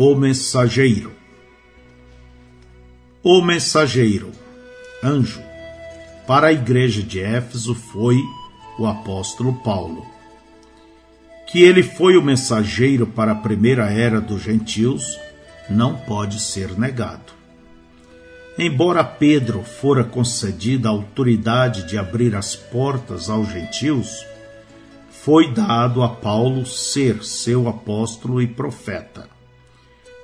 O 0.00 0.14
mensageiro. 0.14 1.10
O 3.20 3.42
mensageiro, 3.42 4.30
anjo, 5.02 5.42
para 6.24 6.46
a 6.46 6.52
igreja 6.52 7.02
de 7.02 7.20
Éfeso 7.20 7.74
foi 7.74 8.16
o 8.78 8.86
apóstolo 8.86 9.54
Paulo. 9.54 10.06
Que 11.48 11.64
ele 11.64 11.82
foi 11.82 12.16
o 12.16 12.22
mensageiro 12.22 13.08
para 13.08 13.32
a 13.32 13.34
primeira 13.34 13.90
era 13.90 14.20
dos 14.20 14.40
gentios 14.40 15.18
não 15.68 15.96
pode 15.96 16.38
ser 16.38 16.78
negado. 16.78 17.32
Embora 18.56 19.02
Pedro 19.02 19.64
fora 19.64 20.04
concedida 20.04 20.88
a 20.88 20.92
autoridade 20.92 21.88
de 21.88 21.98
abrir 21.98 22.36
as 22.36 22.54
portas 22.54 23.28
aos 23.28 23.48
gentios, 23.48 24.24
foi 25.10 25.52
dado 25.52 26.04
a 26.04 26.08
Paulo 26.08 26.64
ser 26.64 27.24
seu 27.24 27.68
apóstolo 27.68 28.40
e 28.40 28.46
profeta. 28.46 29.37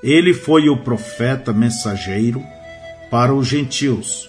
Ele 0.04 0.34
foi 0.34 0.68
o 0.68 0.76
profeta 0.76 1.50
mensageiro 1.50 2.44
para 3.10 3.34
os 3.34 3.48
gentios. 3.48 4.28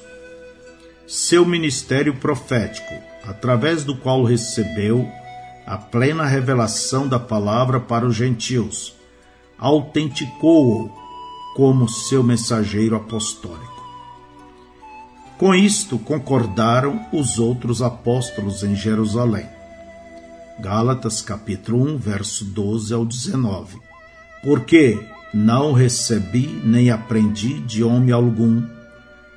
Seu 1.06 1.46
ministério 1.46 2.16
profético, 2.16 2.94
através 3.28 3.84
do 3.84 3.98
qual 3.98 4.24
recebeu 4.24 5.06
a 5.68 5.78
plena 5.78 6.26
revelação 6.26 7.10
da 7.10 7.20
palavra 7.20 7.78
para 7.78 8.06
os 8.06 8.16
gentios, 8.16 8.96
autenticou-o 9.58 10.90
como 11.58 11.90
seu 11.90 12.24
mensageiro 12.24 12.96
apostólico. 12.96 13.86
Com 15.38 15.54
isto 15.54 16.00
concordaram 16.00 17.06
os 17.12 17.38
outros 17.38 17.82
apóstolos 17.82 18.64
em 18.64 18.78
Jerusalém. 18.78 19.50
Gálatas 20.58 21.22
capítulo 21.22 21.84
1, 21.84 21.98
verso 21.98 22.46
12 22.46 22.94
ao 22.94 23.06
19. 23.06 23.78
Porque 24.42 25.15
não 25.36 25.74
recebi 25.74 26.62
nem 26.64 26.90
aprendi 26.90 27.60
de 27.60 27.84
homem 27.84 28.14
algum, 28.14 28.64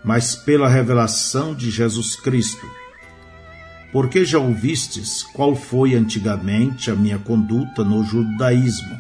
mas 0.05 0.36
pela 0.36 0.69
revelação 0.69 1.53
de 1.53 1.73
Jesus 1.73 2.14
Cristo. 2.14 2.64
Porque 3.91 4.25
já 4.25 4.39
ouvistes 4.39 5.25
qual 5.25 5.56
foi 5.56 5.97
antigamente 5.97 6.89
a 6.89 6.95
minha 6.95 7.19
conduta 7.19 7.83
no 7.83 8.05
judaísmo, 8.05 8.97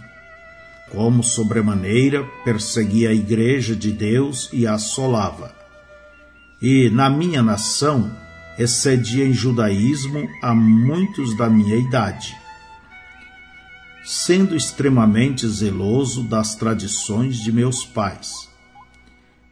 como 0.90 1.22
sobremaneira 1.22 2.24
perseguia 2.44 3.10
a 3.10 3.14
igreja 3.14 3.76
de 3.76 3.92
Deus 3.92 4.50
e 4.52 4.66
a 4.66 4.74
assolava. 4.74 5.54
E 6.60 6.90
na 6.90 7.08
minha 7.08 7.44
nação 7.44 8.10
excedia 8.58 9.24
em 9.24 9.32
judaísmo 9.32 10.28
a 10.42 10.52
muitos 10.52 11.36
da 11.36 11.48
minha 11.48 11.76
idade 11.76 12.34
sendo 14.08 14.56
extremamente 14.56 15.46
zeloso 15.46 16.22
das 16.22 16.54
tradições 16.54 17.36
de 17.36 17.52
meus 17.52 17.84
pais. 17.84 18.48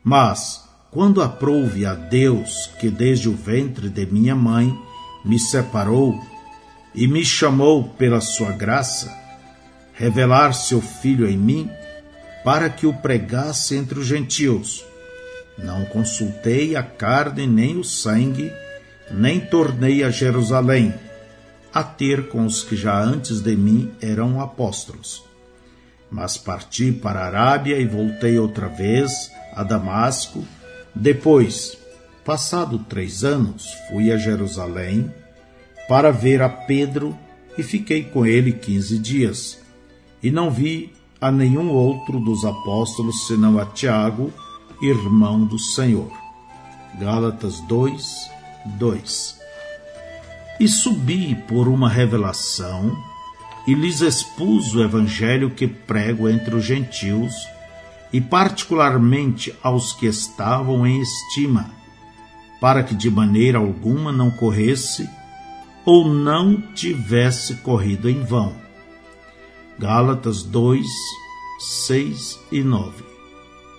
Mas, 0.02 0.64
quando 0.90 1.20
aprouve 1.20 1.84
a 1.84 1.92
Deus 1.92 2.70
que 2.80 2.88
desde 2.88 3.28
o 3.28 3.34
ventre 3.34 3.90
de 3.90 4.06
minha 4.06 4.34
mãe 4.34 4.74
me 5.22 5.38
separou 5.38 6.18
e 6.94 7.06
me 7.06 7.22
chamou 7.22 7.84
pela 7.84 8.22
sua 8.22 8.50
graça, 8.50 9.14
revelar 9.92 10.54
seu 10.54 10.80
filho 10.80 11.28
em 11.28 11.36
mim, 11.36 11.70
para 12.42 12.70
que 12.70 12.86
o 12.86 12.94
pregasse 12.94 13.76
entre 13.76 13.98
os 13.98 14.06
gentios. 14.06 14.82
Não 15.58 15.84
consultei 15.84 16.74
a 16.76 16.82
carne 16.82 17.46
nem 17.46 17.76
o 17.76 17.84
sangue, 17.84 18.50
nem 19.10 19.38
tornei 19.38 20.02
a 20.02 20.08
Jerusalém 20.08 20.94
a 21.76 21.84
ter 21.84 22.30
com 22.30 22.46
os 22.46 22.62
que 22.62 22.74
já 22.74 22.98
antes 22.98 23.42
de 23.42 23.54
mim 23.54 23.92
eram 24.00 24.40
apóstolos. 24.40 25.22
Mas 26.10 26.38
parti 26.38 26.90
para 26.90 27.20
a 27.20 27.26
Arábia 27.26 27.78
e 27.78 27.86
voltei 27.86 28.38
outra 28.38 28.66
vez 28.66 29.30
a 29.52 29.62
Damasco. 29.62 30.42
Depois, 30.94 31.76
passado 32.24 32.78
três 32.78 33.24
anos, 33.24 33.74
fui 33.90 34.10
a 34.10 34.16
Jerusalém 34.16 35.12
para 35.86 36.10
ver 36.10 36.40
a 36.40 36.48
Pedro 36.48 37.14
e 37.58 37.62
fiquei 37.62 38.04
com 38.04 38.24
ele 38.24 38.52
quinze 38.52 38.98
dias. 38.98 39.60
E 40.22 40.30
não 40.30 40.50
vi 40.50 40.94
a 41.20 41.30
nenhum 41.30 41.68
outro 41.68 42.18
dos 42.18 42.46
apóstolos 42.46 43.26
senão 43.26 43.58
a 43.58 43.66
Tiago, 43.66 44.32
irmão 44.80 45.44
do 45.44 45.58
Senhor. 45.58 46.10
Gálatas 46.98 47.60
2, 47.68 48.30
2 48.64 49.35
e 50.58 50.68
subi 50.68 51.34
por 51.46 51.68
uma 51.68 51.88
revelação 51.88 52.96
e 53.66 53.74
lhes 53.74 54.00
expus 54.00 54.74
o 54.74 54.82
evangelho 54.82 55.50
que 55.50 55.66
prego 55.66 56.28
entre 56.28 56.54
os 56.54 56.64
gentios 56.64 57.34
e 58.12 58.20
particularmente 58.20 59.52
aos 59.62 59.92
que 59.92 60.06
estavam 60.06 60.86
em 60.86 61.00
estima, 61.00 61.70
para 62.60 62.82
que 62.82 62.94
de 62.94 63.10
maneira 63.10 63.58
alguma 63.58 64.12
não 64.12 64.30
corresse 64.30 65.08
ou 65.84 66.08
não 66.08 66.60
tivesse 66.74 67.56
corrido 67.56 68.08
em 68.08 68.22
vão. 68.22 68.54
Gálatas 69.78 70.42
2, 70.42 70.86
6 71.58 72.40
e 72.50 72.62
9. 72.62 73.04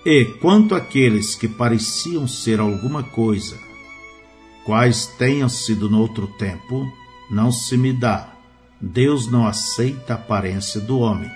E 0.04 0.24
quanto 0.40 0.74
àqueles 0.74 1.34
que 1.34 1.48
pareciam 1.48 2.28
ser 2.28 2.60
alguma 2.60 3.02
coisa, 3.02 3.58
quais 4.68 5.06
tenham 5.06 5.48
sido 5.48 5.88
no 5.88 5.98
outro 5.98 6.26
tempo, 6.26 6.92
não 7.30 7.50
se 7.50 7.74
me 7.74 7.90
dá. 7.90 8.34
Deus 8.78 9.26
não 9.26 9.46
aceita 9.46 10.12
a 10.12 10.16
aparência 10.16 10.78
do 10.78 10.98
homem. 10.98 11.30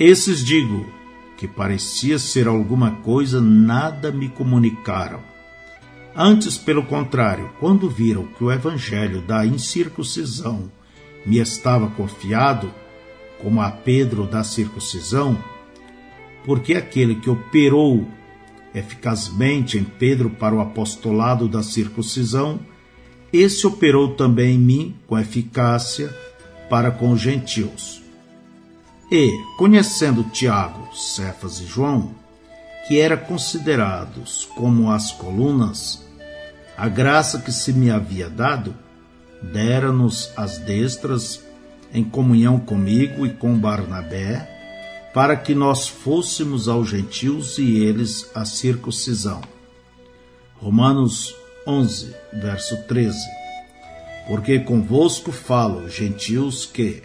Esses 0.00 0.42
digo, 0.42 0.90
que 1.36 1.46
parecia 1.46 2.18
ser 2.18 2.48
alguma 2.48 2.92
coisa, 3.02 3.42
nada 3.42 4.10
me 4.10 4.26
comunicaram. 4.26 5.20
Antes, 6.16 6.56
pelo 6.56 6.82
contrário, 6.82 7.50
quando 7.60 7.90
viram 7.90 8.24
que 8.24 8.42
o 8.42 8.50
evangelho 8.50 9.20
da 9.20 9.44
incircuncisão 9.44 10.72
me 11.26 11.36
estava 11.36 11.90
confiado, 11.90 12.72
como 13.42 13.60
a 13.60 13.70
Pedro 13.70 14.26
da 14.26 14.42
circuncisão, 14.42 15.36
porque 16.46 16.72
aquele 16.72 17.16
que 17.16 17.28
operou 17.28 18.08
eficazmente 18.74 19.78
em 19.78 19.84
Pedro 19.84 20.30
para 20.30 20.54
o 20.54 20.60
apostolado 20.60 21.48
da 21.48 21.62
circuncisão, 21.62 22.60
esse 23.32 23.66
operou 23.66 24.14
também 24.14 24.54
em 24.54 24.58
mim 24.58 24.96
com 25.06 25.18
eficácia 25.18 26.14
para 26.68 26.90
com 26.90 27.10
os 27.12 27.20
gentios. 27.20 28.02
E, 29.10 29.30
conhecendo 29.56 30.24
Tiago, 30.24 30.94
Cefas 30.94 31.60
e 31.60 31.66
João, 31.66 32.14
que 32.86 32.98
eram 32.98 33.16
considerados 33.18 34.48
como 34.54 34.90
as 34.90 35.12
colunas, 35.12 36.06
a 36.76 36.88
graça 36.88 37.38
que 37.38 37.52
se 37.52 37.72
me 37.72 37.90
havia 37.90 38.28
dado, 38.28 38.74
dera-nos 39.42 40.30
as 40.36 40.58
destras 40.58 41.42
em 41.92 42.04
comunhão 42.04 42.58
comigo 42.58 43.26
e 43.26 43.30
com 43.30 43.58
Barnabé, 43.58 44.57
para 45.18 45.36
que 45.36 45.52
nós 45.52 45.88
fôssemos 45.88 46.68
aos 46.68 46.90
gentios 46.90 47.58
e 47.58 47.78
eles 47.78 48.30
a 48.36 48.44
circuncisão. 48.44 49.40
Romanos 50.54 51.34
11, 51.66 52.14
verso 52.34 52.76
13. 52.86 53.18
Porque 54.28 54.60
convosco 54.60 55.32
falo, 55.32 55.88
gentios, 55.90 56.66
que, 56.66 57.02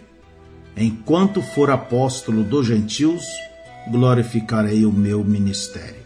enquanto 0.76 1.42
for 1.42 1.72
apóstolo 1.72 2.44
dos 2.44 2.68
gentios, 2.68 3.24
glorificarei 3.90 4.86
o 4.86 4.92
meu 4.92 5.24
ministério. 5.24 6.04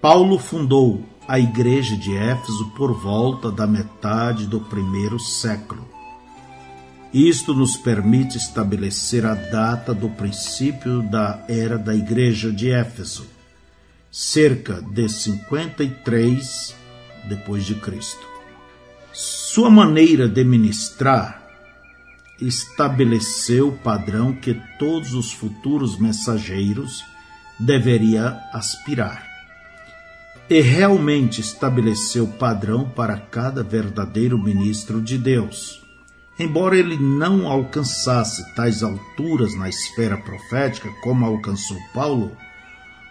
Paulo 0.00 0.38
fundou 0.38 1.04
a 1.28 1.38
igreja 1.38 1.98
de 1.98 2.16
Éfeso 2.16 2.70
por 2.74 2.98
volta 2.98 3.52
da 3.52 3.66
metade 3.66 4.46
do 4.46 4.62
primeiro 4.62 5.20
século 5.20 5.95
isto 7.16 7.54
nos 7.54 7.78
permite 7.78 8.36
estabelecer 8.36 9.24
a 9.24 9.34
data 9.34 9.94
do 9.94 10.10
princípio 10.10 11.00
da 11.02 11.42
era 11.48 11.78
da 11.78 11.94
Igreja 11.94 12.52
de 12.52 12.70
Éfeso, 12.70 13.26
cerca 14.12 14.82
de 14.82 15.08
53 15.08 16.76
depois 17.26 17.64
de 17.64 17.74
Cristo. 17.76 18.20
Sua 19.14 19.70
maneira 19.70 20.28
de 20.28 20.44
ministrar 20.44 21.42
estabeleceu 22.38 23.68
o 23.68 23.78
padrão 23.78 24.34
que 24.34 24.52
todos 24.78 25.14
os 25.14 25.32
futuros 25.32 25.98
mensageiros 25.98 27.02
deveriam 27.58 28.38
aspirar. 28.52 29.26
E 30.50 30.60
realmente 30.60 31.40
estabeleceu 31.40 32.26
padrão 32.26 32.86
para 32.90 33.16
cada 33.16 33.62
verdadeiro 33.62 34.38
ministro 34.38 35.00
de 35.00 35.16
Deus 35.16 35.85
Embora 36.38 36.76
ele 36.76 36.98
não 36.98 37.48
alcançasse 37.48 38.54
tais 38.54 38.82
alturas 38.82 39.54
na 39.54 39.68
esfera 39.68 40.18
profética 40.18 40.90
como 41.02 41.24
alcançou 41.24 41.78
Paulo, 41.94 42.36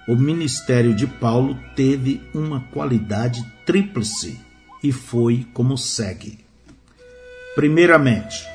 o 0.08 0.16
ministério 0.16 0.94
de 0.94 1.08
Paulo 1.08 1.58
teve 1.76 2.22
uma 2.34 2.62
qualidade 2.72 3.44
tríplice 3.66 4.40
e 4.84 4.92
foi 4.92 5.48
como 5.54 5.76
segue. 5.76 6.46
Primeiramente, 7.56 8.46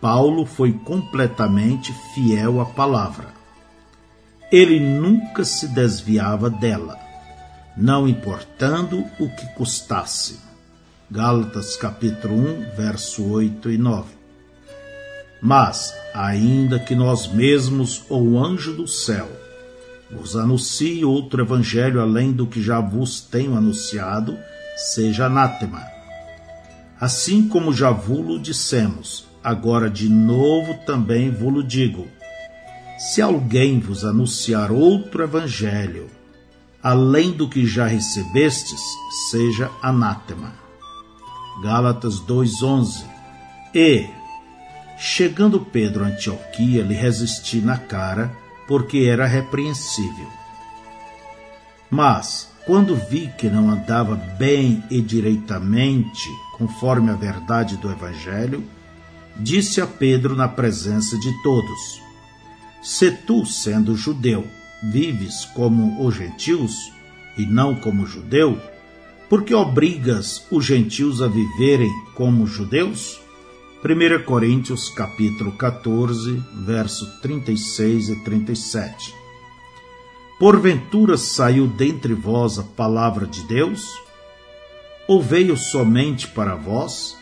Paulo 0.00 0.44
foi 0.44 0.72
completamente 0.72 1.94
fiel 2.14 2.60
à 2.60 2.66
palavra. 2.66 3.28
ele 4.50 4.80
nunca 4.80 5.44
se 5.44 5.68
desviava 5.68 6.50
dela, 6.50 6.98
não 7.76 8.08
importando 8.08 9.06
o 9.18 9.28
que 9.28 9.46
custasse. 9.54 10.49
Gálatas 11.12 11.74
capítulo 11.74 12.36
1, 12.36 12.76
verso 12.76 13.28
8 13.28 13.72
e 13.72 13.76
9. 13.76 14.10
Mas, 15.42 15.92
ainda 16.14 16.78
que 16.78 16.94
nós 16.94 17.26
mesmos 17.26 18.04
ou 18.08 18.28
o 18.28 18.38
anjo 18.38 18.74
do 18.74 18.86
céu 18.86 19.28
vos 20.08 20.36
anuncie 20.36 21.04
outro 21.04 21.42
evangelho 21.42 22.00
além 22.00 22.30
do 22.30 22.46
que 22.46 22.62
já 22.62 22.78
vos 22.78 23.20
tenho 23.20 23.56
anunciado, 23.56 24.38
seja 24.76 25.26
anátema. 25.26 25.84
Assim 27.00 27.48
como 27.48 27.72
já 27.72 27.90
vulo 27.90 28.38
dissemos, 28.38 29.26
agora 29.42 29.90
de 29.90 30.08
novo 30.08 30.74
também 30.86 31.28
vulo 31.28 31.64
digo: 31.64 32.06
se 32.98 33.20
alguém 33.20 33.80
vos 33.80 34.04
anunciar 34.04 34.70
outro 34.70 35.24
evangelho, 35.24 36.06
além 36.80 37.32
do 37.32 37.48
que 37.48 37.66
já 37.66 37.88
recebestes, 37.88 38.80
seja 39.28 39.68
anátema. 39.82 40.69
Gálatas 41.62 42.20
2:11. 42.20 43.04
E 43.74 44.08
chegando 44.98 45.60
Pedro 45.60 46.04
a 46.04 46.08
Antioquia, 46.08 46.82
lhe 46.82 46.94
resisti 46.94 47.60
na 47.60 47.76
cara, 47.76 48.34
porque 48.66 48.98
era 48.98 49.26
repreensível. 49.26 50.28
Mas 51.90 52.48
quando 52.66 52.94
vi 52.94 53.32
que 53.36 53.48
não 53.48 53.70
andava 53.70 54.14
bem 54.14 54.82
e 54.90 55.00
direitamente, 55.00 56.28
conforme 56.56 57.10
a 57.10 57.14
verdade 57.14 57.76
do 57.76 57.90
evangelho, 57.90 58.62
disse 59.36 59.80
a 59.80 59.86
Pedro 59.86 60.36
na 60.36 60.48
presença 60.48 61.18
de 61.18 61.42
todos: 61.42 62.00
Se 62.82 63.10
tu, 63.10 63.44
sendo 63.44 63.96
judeu, 63.96 64.46
vives 64.82 65.44
como 65.46 66.06
os 66.06 66.14
gentios 66.14 66.92
e 67.36 67.44
não 67.44 67.74
como 67.74 68.06
judeu, 68.06 68.60
por 69.30 69.44
que 69.44 69.54
obrigas 69.54 70.44
os 70.50 70.64
gentios 70.64 71.22
a 71.22 71.28
viverem 71.28 71.88
como 72.16 72.48
judeus? 72.48 73.20
1 73.84 74.24
Coríntios 74.24 74.90
capítulo 74.90 75.52
14, 75.52 76.42
verso 76.66 77.06
36 77.20 78.08
e 78.08 78.16
37. 78.24 79.14
Porventura 80.36 81.16
saiu 81.16 81.68
dentre 81.68 82.12
vós 82.12 82.58
a 82.58 82.64
palavra 82.64 83.24
de 83.24 83.42
Deus? 83.42 83.86
Ou 85.06 85.22
veio 85.22 85.56
somente 85.56 86.26
para 86.26 86.56
vós? 86.56 87.16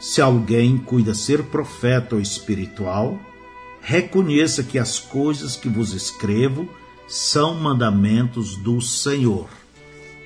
Se 0.00 0.22
alguém 0.22 0.78
cuida 0.78 1.12
ser 1.12 1.42
profeta 1.42 2.14
ou 2.14 2.22
espiritual, 2.22 3.20
reconheça 3.82 4.62
que 4.62 4.78
as 4.78 4.98
coisas 4.98 5.56
que 5.56 5.68
vos 5.68 5.92
escrevo 5.92 6.66
são 7.06 7.54
mandamentos 7.54 8.56
do 8.56 8.80
Senhor. 8.80 9.46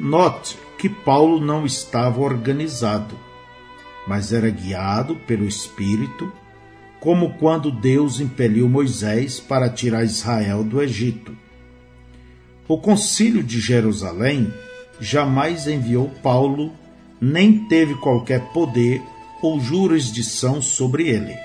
Note 0.04 0.58
que 0.76 0.88
Paulo 0.88 1.40
não 1.40 1.64
estava 1.64 2.20
organizado, 2.20 3.16
mas 4.04 4.32
era 4.32 4.50
guiado 4.50 5.14
pelo 5.14 5.46
Espírito, 5.46 6.32
como 6.98 7.34
quando 7.34 7.70
Deus 7.70 8.18
impeliu 8.18 8.68
Moisés 8.68 9.38
para 9.38 9.70
tirar 9.70 10.02
Israel 10.02 10.64
do 10.64 10.82
Egito. 10.82 11.36
O 12.66 12.78
Concílio 12.78 13.44
de 13.44 13.60
Jerusalém 13.60 14.52
jamais 14.98 15.68
enviou 15.68 16.10
Paulo, 16.20 16.72
nem 17.20 17.68
teve 17.68 17.94
qualquer 17.94 18.40
poder 18.52 19.00
ou 19.40 19.60
jurisdição 19.60 20.60
sobre 20.60 21.10
ele. 21.10 21.36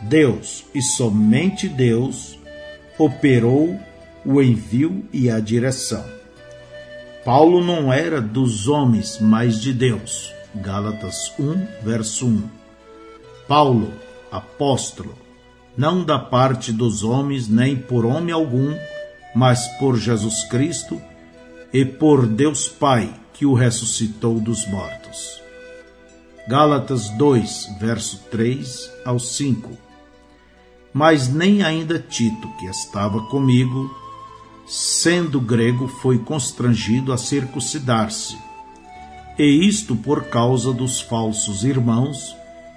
Deus, 0.00 0.64
e 0.72 0.80
somente 0.80 1.68
Deus, 1.68 2.38
operou 2.96 3.76
o 4.24 4.40
envio 4.40 5.04
e 5.12 5.28
a 5.28 5.40
direção. 5.40 6.23
Paulo 7.24 7.64
não 7.64 7.90
era 7.90 8.20
dos 8.20 8.68
homens, 8.68 9.18
mas 9.18 9.58
de 9.58 9.72
Deus. 9.72 10.30
Gálatas 10.54 11.32
1, 11.38 11.82
verso 11.82 12.26
1. 12.26 12.42
Paulo, 13.48 13.92
apóstolo, 14.30 15.14
não 15.74 16.04
da 16.04 16.18
parte 16.18 16.70
dos 16.70 17.02
homens, 17.02 17.48
nem 17.48 17.76
por 17.76 18.04
homem 18.04 18.32
algum, 18.32 18.76
mas 19.34 19.66
por 19.78 19.96
Jesus 19.96 20.44
Cristo 20.44 21.00
e 21.72 21.82
por 21.82 22.26
Deus 22.26 22.68
Pai, 22.68 23.12
que 23.32 23.46
o 23.46 23.54
ressuscitou 23.54 24.38
dos 24.38 24.66
mortos. 24.66 25.42
Gálatas 26.46 27.08
2, 27.08 27.76
verso 27.80 28.18
3 28.30 28.90
ao 29.02 29.18
5. 29.18 29.70
Mas 30.92 31.32
nem 31.32 31.62
ainda 31.62 31.98
Tito, 31.98 32.48
que 32.58 32.66
estava 32.66 33.22
comigo, 33.22 34.03
sendo 34.66 35.40
grego, 35.40 35.88
foi 35.88 36.18
constrangido 36.18 37.12
a 37.12 37.18
circuncidar-se. 37.18 38.36
E 39.38 39.66
isto 39.66 39.96
por 39.96 40.24
causa 40.24 40.72
dos 40.72 41.00
falsos 41.00 41.64
irmãos 41.64 42.36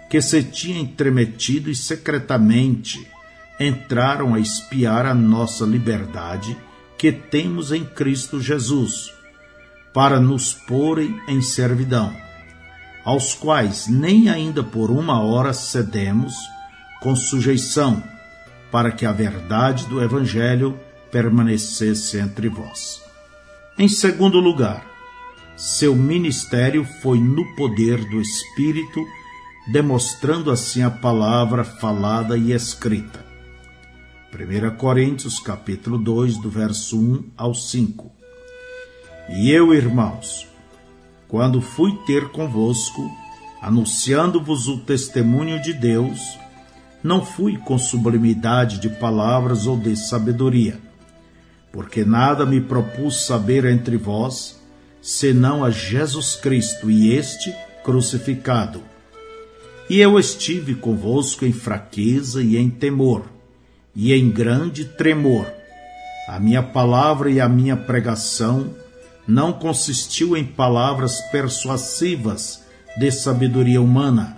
que 0.09 0.21
se 0.21 0.43
tinham 0.43 0.81
entremetido 0.81 1.69
e 1.69 1.75
secretamente 1.75 3.05
entraram 3.59 4.33
a 4.33 4.39
espiar 4.39 5.05
a 5.05 5.13
nossa 5.13 5.65
liberdade 5.65 6.57
que 6.97 7.11
temos 7.11 7.71
em 7.71 7.83
Cristo 7.83 8.41
Jesus, 8.41 9.13
para 9.93 10.19
nos 10.19 10.53
porem 10.53 11.19
em 11.27 11.41
servidão 11.41 12.27
aos 13.07 13.33
quais 13.33 13.87
nem 13.87 14.27
ainda 14.27 14.61
por 14.61 14.91
uma 14.91 15.21
hora 15.21 15.53
cedemos 15.53 16.35
com 16.99 17.15
sujeição, 17.15 18.03
para 18.69 18.91
que 18.91 19.05
a 19.05 19.13
verdade 19.13 19.85
do 19.85 20.03
Evangelho 20.03 20.77
permanecesse 21.11 22.17
entre 22.17 22.49
vós. 22.49 23.01
Em 23.77 23.87
segundo 23.87 24.39
lugar, 24.39 24.85
seu 25.55 25.95
ministério 25.95 26.85
foi 27.01 27.19
no 27.19 27.43
poder 27.55 28.03
do 28.09 28.21
Espírito, 28.21 29.03
demonstrando 29.67 30.51
assim 30.51 30.83
a 30.83 30.89
palavra 30.91 31.63
falada 31.63 32.37
e 32.37 32.51
escrita. 32.51 33.25
1 34.31 34.77
Coríntios 34.77 35.39
capítulo 35.39 35.97
2, 35.97 36.37
do 36.37 36.49
verso 36.49 36.99
1 36.99 37.31
ao 37.35 37.55
5. 37.55 38.11
E 39.29 39.51
eu, 39.51 39.73
irmãos, 39.73 40.47
quando 41.27 41.61
fui 41.61 41.97
ter 42.05 42.29
convosco, 42.29 43.09
anunciando-vos 43.61 44.67
o 44.67 44.77
testemunho 44.77 45.61
de 45.61 45.73
Deus, 45.73 46.37
não 47.03 47.25
fui 47.25 47.57
com 47.57 47.77
sublimidade 47.77 48.79
de 48.79 48.89
palavras 48.89 49.65
ou 49.65 49.77
de 49.77 49.95
sabedoria, 49.95 50.79
porque 51.71 52.03
nada 52.03 52.45
me 52.45 52.61
propus 52.61 53.25
saber 53.25 53.65
entre 53.65 53.97
vós, 53.97 54.59
senão 55.01 55.63
a 55.63 55.69
Jesus 55.69 56.35
Cristo 56.35 56.89
e 56.89 57.13
este 57.13 57.53
crucificado. 57.83 58.81
E 59.89 59.99
eu 59.99 60.19
estive 60.19 60.75
convosco 60.75 61.45
em 61.45 61.53
fraqueza 61.53 62.41
e 62.41 62.57
em 62.57 62.69
temor, 62.69 63.25
e 63.95 64.13
em 64.13 64.29
grande 64.29 64.83
tremor. 64.83 65.47
A 66.27 66.39
minha 66.39 66.61
palavra 66.61 67.31
e 67.31 67.39
a 67.39 67.47
minha 67.47 67.77
pregação 67.77 68.75
não 69.25 69.53
consistiu 69.53 70.35
em 70.35 70.43
palavras 70.43 71.21
persuasivas 71.31 72.63
de 72.97 73.11
sabedoria 73.11 73.81
humana, 73.81 74.37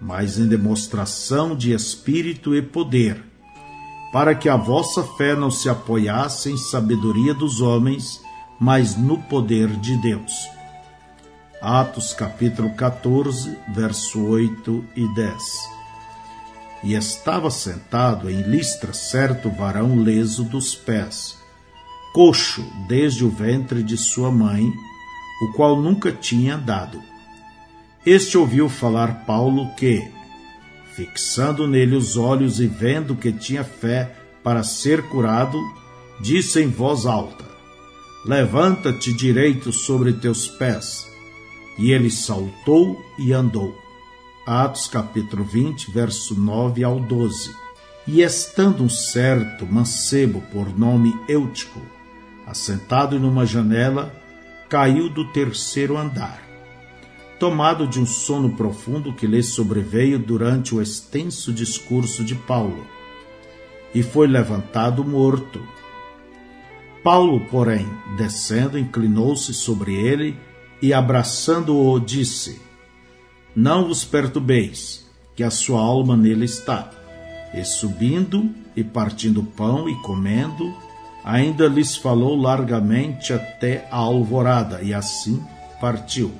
mas 0.00 0.38
em 0.38 0.48
demonstração 0.48 1.54
de 1.54 1.72
espírito 1.72 2.54
e 2.54 2.62
poder, 2.62 3.22
para 4.12 4.34
que 4.34 4.48
a 4.48 4.56
vossa 4.56 5.02
fé 5.02 5.36
não 5.36 5.50
se 5.50 5.68
apoiasse 5.68 6.50
em 6.50 6.56
sabedoria 6.56 7.32
dos 7.32 7.60
homens, 7.60 8.20
mas 8.58 8.96
no 8.96 9.18
poder 9.18 9.68
de 9.68 9.96
Deus. 9.96 10.32
Atos 11.62 12.12
capítulo 12.12 12.70
14, 12.70 13.56
verso 13.68 14.24
8 14.24 14.84
e 14.96 15.06
10. 15.14 15.42
E 16.82 16.94
estava 16.94 17.50
sentado 17.50 18.30
em 18.30 18.42
listra 18.42 18.92
certo 18.92 19.50
varão 19.50 19.96
leso 19.96 20.42
dos 20.44 20.74
pés, 20.74 21.38
coxo 22.14 22.64
desde 22.88 23.24
o 23.24 23.28
ventre 23.28 23.82
de 23.82 23.96
sua 23.96 24.30
mãe, 24.30 24.72
o 25.42 25.52
qual 25.52 25.76
nunca 25.76 26.10
tinha 26.10 26.56
andado. 26.56 27.00
Este 28.04 28.38
ouviu 28.38 28.68
falar 28.68 29.26
Paulo 29.26 29.68
que, 29.74 30.10
fixando 30.94 31.66
nele 31.66 31.96
os 31.96 32.16
olhos 32.16 32.60
e 32.60 32.66
vendo 32.66 33.14
que 33.14 33.32
tinha 33.32 33.64
fé 33.64 34.14
para 34.42 34.62
ser 34.62 35.02
curado, 35.08 35.58
disse 36.20 36.60
em 36.62 36.68
voz 36.68 37.06
alta: 37.06 37.44
Levanta-te 38.24 39.12
direito 39.12 39.72
sobre 39.72 40.12
teus 40.12 40.46
pés. 40.46 41.08
E 41.78 41.92
ele 41.92 42.10
saltou 42.10 43.00
e 43.18 43.32
andou. 43.32 43.74
Atos 44.46 44.88
capítulo 44.88 45.44
20, 45.44 45.90
verso 45.90 46.34
9 46.38 46.84
ao 46.84 47.00
12. 47.00 47.50
E 48.06 48.22
estando 48.22 48.82
um 48.82 48.88
certo 48.88 49.64
mancebo 49.64 50.42
por 50.52 50.76
nome 50.76 51.14
Eutico, 51.28 51.80
assentado 52.46 53.18
numa 53.20 53.46
janela, 53.46 54.12
caiu 54.68 55.08
do 55.08 55.32
terceiro 55.32 55.96
andar. 55.96 56.49
Tomado 57.40 57.88
de 57.88 57.98
um 57.98 58.06
sono 58.06 58.50
profundo 58.50 59.12
que 59.12 59.26
lhe 59.26 59.42
sobreveio 59.42 60.18
durante 60.18 60.74
o 60.74 60.80
extenso 60.80 61.52
discurso 61.52 62.22
de 62.22 62.36
Paulo, 62.36 62.86
e 63.92 64.02
foi 64.02 64.28
levantado 64.28 65.02
morto, 65.02 65.60
Paulo, 67.02 67.40
porém, 67.50 67.88
descendo, 68.14 68.78
inclinou-se 68.78 69.54
sobre 69.54 69.94
ele 69.94 70.38
e, 70.82 70.92
abraçando-o, 70.92 71.98
disse: 71.98 72.60
Não 73.56 73.88
vos 73.88 74.04
perturbeis, 74.04 75.10
que 75.34 75.42
a 75.42 75.50
sua 75.50 75.80
alma 75.80 76.14
nele 76.14 76.44
está. 76.44 76.90
E 77.54 77.64
subindo 77.64 78.50
e 78.76 78.84
partindo 78.84 79.42
pão 79.42 79.88
e 79.88 79.94
comendo, 80.02 80.72
ainda 81.24 81.66
lhes 81.66 81.96
falou 81.96 82.36
largamente 82.36 83.32
até 83.32 83.88
a 83.90 83.96
alvorada, 83.96 84.82
e 84.82 84.92
assim 84.92 85.42
partiu. 85.80 86.30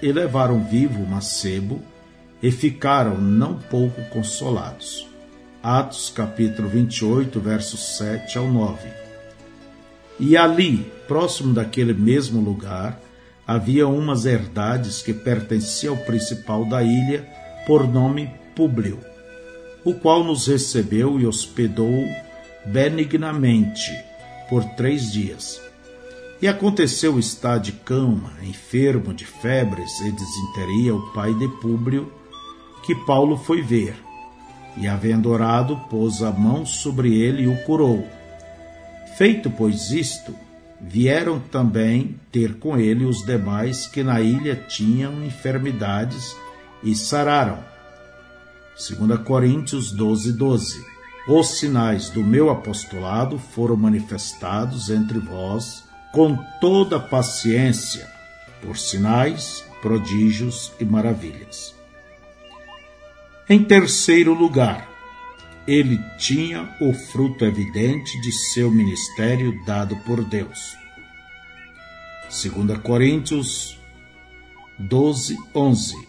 E 0.00 0.12
levaram 0.12 0.62
vivo 0.64 1.04
macebo, 1.04 1.82
e 2.42 2.50
ficaram 2.50 3.18
não 3.18 3.54
pouco 3.58 4.00
consolados. 4.10 5.06
Atos 5.62 6.08
capítulo 6.08 6.68
28, 6.68 7.40
versos 7.40 7.96
7 7.96 8.38
ao 8.38 8.46
9. 8.46 8.88
E 10.20 10.36
ali, 10.36 10.90
próximo 11.06 11.52
daquele 11.52 11.92
mesmo 11.92 12.40
lugar, 12.40 13.00
havia 13.46 13.88
umas 13.88 14.24
herdades 14.24 15.02
que 15.02 15.12
pertenciam 15.12 15.96
ao 15.96 16.04
principal 16.04 16.64
da 16.64 16.82
ilha, 16.82 17.26
por 17.66 17.86
nome 17.86 18.30
Públio, 18.54 18.98
o 19.84 19.94
qual 19.94 20.24
nos 20.24 20.46
recebeu 20.46 21.20
e 21.20 21.26
hospedou 21.26 22.04
benignamente 22.66 23.92
por 24.48 24.64
três 24.64 25.10
dias. 25.12 25.67
E 26.40 26.46
aconteceu 26.46 27.18
estar 27.18 27.58
de 27.58 27.72
cama, 27.72 28.32
enfermo 28.42 29.12
de 29.12 29.24
febres 29.24 29.98
e 30.00 30.12
desinteria, 30.12 30.94
o 30.94 31.12
pai 31.12 31.34
de 31.34 31.48
Públio, 31.48 32.12
que 32.84 32.94
Paulo 32.94 33.36
foi 33.36 33.60
ver. 33.60 33.96
E 34.76 34.86
havendo 34.86 35.30
orado, 35.30 35.76
pôs 35.90 36.22
a 36.22 36.30
mão 36.30 36.64
sobre 36.64 37.20
ele 37.20 37.42
e 37.42 37.48
o 37.48 37.64
curou 37.64 38.06
Feito, 39.18 39.50
pois, 39.50 39.90
isto, 39.90 40.32
vieram 40.80 41.40
também 41.40 42.14
ter 42.30 42.54
com 42.60 42.78
ele 42.78 43.04
os 43.04 43.26
demais 43.26 43.88
que 43.88 44.04
na 44.04 44.20
ilha 44.20 44.54
tinham 44.54 45.24
enfermidades 45.24 46.36
e 46.84 46.94
sararam. 46.94 47.58
2 48.76 49.20
Coríntios 49.22 49.90
12, 49.90 50.34
12. 50.34 50.86
Os 51.26 51.58
sinais 51.58 52.10
do 52.10 52.22
meu 52.22 52.48
apostolado 52.48 53.40
foram 53.40 53.76
manifestados 53.76 54.88
entre 54.88 55.18
vós 55.18 55.87
com 56.12 56.36
toda 56.60 56.98
paciência, 56.98 58.08
por 58.62 58.76
sinais, 58.76 59.64
prodígios 59.80 60.72
e 60.80 60.84
maravilhas. 60.84 61.74
Em 63.48 63.64
terceiro 63.64 64.34
lugar, 64.34 64.88
ele 65.66 65.98
tinha 66.18 66.74
o 66.80 66.92
fruto 66.92 67.44
evidente 67.44 68.20
de 68.20 68.32
seu 68.32 68.70
ministério 68.70 69.62
dado 69.64 69.96
por 69.98 70.24
Deus. 70.24 70.76
2 72.28 72.78
Coríntios 72.78 73.78
12, 74.78 75.36
11 75.54 76.08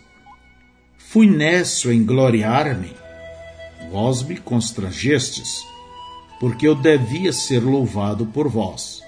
Fui 0.97 1.27
nesso 1.27 1.91
em 1.91 2.05
gloriar-me, 2.05 2.95
vós 3.91 4.21
me 4.21 4.37
constrangestes, 4.37 5.63
porque 6.39 6.67
eu 6.67 6.75
devia 6.75 7.33
ser 7.33 7.63
louvado 7.63 8.27
por 8.27 8.47
vós, 8.47 9.01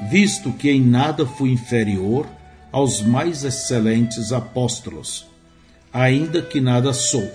visto 0.00 0.52
que 0.52 0.70
em 0.70 0.80
nada 0.80 1.24
fui 1.26 1.50
inferior 1.50 2.26
aos 2.72 3.00
mais 3.00 3.44
excelentes 3.44 4.32
apóstolos, 4.32 5.26
ainda 5.92 6.42
que 6.42 6.60
nada 6.60 6.92
sou. 6.92 7.30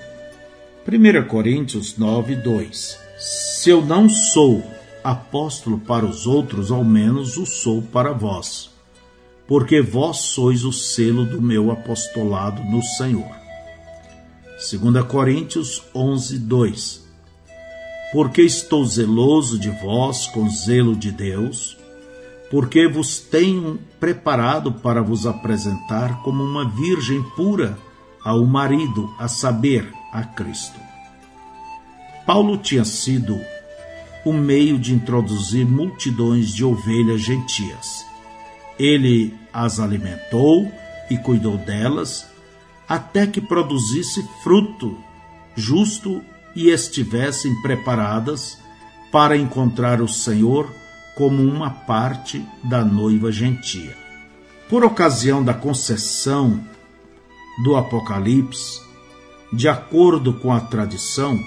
1 0.86 1.28
Coríntios 1.28 1.98
9, 1.98 2.36
2 2.36 3.00
Se 3.18 3.70
eu 3.70 3.86
não 3.86 4.10
sou 4.10 4.64
apóstolo 5.04 5.80
para 5.80 6.06
os 6.06 6.28
outros, 6.28 6.72
ao 6.72 6.84
menos 6.84 7.38
o 7.38 7.46
sou 7.46 7.82
para 7.82 8.12
vós, 8.12 8.70
porque 9.48 9.82
vós 9.82 10.18
sois 10.18 10.66
o 10.66 10.74
selo 10.74 11.26
do 11.26 11.42
meu 11.42 11.72
apostolado 11.72 12.62
no 12.64 12.84
Senhor. 12.84 13.40
2 14.60 15.06
Coríntios 15.06 15.82
11, 15.96 16.38
2 16.40 17.08
Porque 18.12 18.42
estou 18.42 18.86
zeloso 18.86 19.58
de 19.58 19.70
vós 19.70 20.28
com 20.28 20.50
zelo 20.50 20.98
de 20.98 21.12
Deus, 21.12 21.79
porque 22.50 22.88
vos 22.88 23.20
tenho 23.20 23.80
preparado 24.00 24.72
para 24.72 25.02
vos 25.02 25.28
apresentar 25.28 26.22
como 26.24 26.44
uma 26.44 26.68
virgem 26.68 27.22
pura 27.36 27.78
ao 28.24 28.46
marido, 28.46 29.14
a 29.18 29.28
saber, 29.28 29.92
a 30.12 30.24
Cristo. 30.24 30.80
Paulo 32.26 32.58
tinha 32.58 32.84
sido 32.84 33.40
o 34.26 34.34
meio 34.34 34.78
de 34.78 34.94
introduzir 34.94 35.66
multidões 35.66 36.54
de 36.54 36.66
ovelhas 36.66 37.22
gentias. 37.22 38.06
Ele 38.78 39.34
as 39.54 39.80
alimentou 39.80 40.72
e 41.10 41.18
cuidou 41.18 41.58
delas 41.58 42.28
até 42.88 43.26
que 43.28 43.40
produzisse 43.40 44.28
fruto 44.44 44.98
justo 45.56 46.24
e 46.56 46.70
estivessem 46.70 47.54
preparadas 47.62 48.58
para 49.12 49.38
encontrar 49.38 50.02
o 50.02 50.08
Senhor 50.08 50.72
como 51.20 51.44
uma 51.44 51.70
parte 51.70 52.48
da 52.64 52.82
noiva 52.86 53.30
gentia. 53.30 53.94
Por 54.70 54.86
ocasião 54.86 55.44
da 55.44 55.54
concessão 55.54 56.64
do 57.62 57.76
Apocalipse, 57.76 58.82
de 59.52 59.68
acordo 59.68 60.36
com 60.36 60.54
a 60.54 60.62
tradição, 60.62 61.38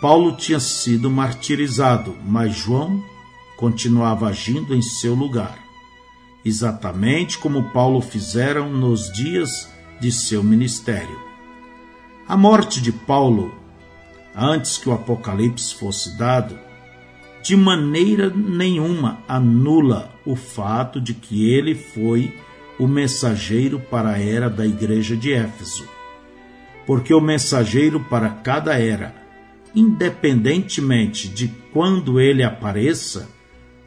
Paulo 0.00 0.36
tinha 0.36 0.58
sido 0.58 1.08
martirizado, 1.08 2.16
mas 2.26 2.52
João 2.52 3.00
continuava 3.56 4.26
agindo 4.26 4.74
em 4.74 4.82
seu 4.82 5.14
lugar, 5.14 5.56
exatamente 6.44 7.38
como 7.38 7.70
Paulo 7.70 8.00
fizeram 8.00 8.72
nos 8.72 9.08
dias 9.12 9.72
de 10.00 10.10
seu 10.10 10.42
ministério. 10.42 11.16
A 12.26 12.36
morte 12.36 12.82
de 12.82 12.90
Paulo, 12.90 13.54
antes 14.34 14.78
que 14.78 14.88
o 14.88 14.92
Apocalipse 14.92 15.72
fosse 15.76 16.18
dado, 16.18 16.58
de 17.44 17.56
maneira 17.56 18.28
nenhuma 18.28 19.20
anula 19.28 20.10
o 20.26 20.34
fato 20.34 21.00
de 21.00 21.14
que 21.14 21.48
ele 21.48 21.76
foi 21.76 22.36
o 22.80 22.88
mensageiro 22.88 23.78
para 23.78 24.14
a 24.14 24.18
era 24.18 24.50
da 24.50 24.66
igreja 24.66 25.16
de 25.16 25.32
Éfeso 25.32 25.94
porque 26.86 27.14
o 27.14 27.20
mensageiro 27.20 28.00
para 28.00 28.28
cada 28.28 28.78
era, 28.78 29.14
independentemente 29.74 31.28
de 31.28 31.48
quando 31.72 32.20
ele 32.20 32.42
apareça 32.42 33.28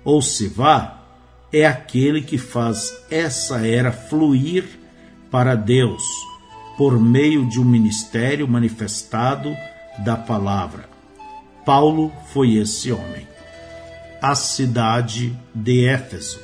ou 0.03 0.21
se 0.21 0.47
vá, 0.47 1.03
é 1.51 1.65
aquele 1.65 2.21
que 2.21 2.37
faz 2.37 3.05
essa 3.09 3.65
era 3.65 3.91
fluir 3.91 4.65
para 5.31 5.55
Deus 5.55 6.03
por 6.77 6.99
meio 6.99 7.47
de 7.47 7.59
um 7.59 7.65
ministério 7.65 8.47
manifestado 8.47 9.55
da 9.99 10.15
palavra. 10.15 10.89
Paulo 11.65 12.11
foi 12.31 12.55
esse 12.55 12.91
homem. 12.91 13.27
A 14.21 14.35
cidade 14.35 15.37
de 15.53 15.85
Éfeso. 15.85 16.39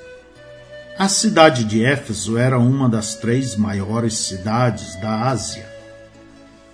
A 0.98 1.08
cidade 1.08 1.63
de 1.63 1.84
Éfeso 1.84 2.38
era 2.38 2.60
uma 2.60 2.88
das 2.88 3.15
três 3.15 3.56
maiores 3.56 4.18
cidades 4.18 4.96
da 5.01 5.30
Ásia 5.30 5.74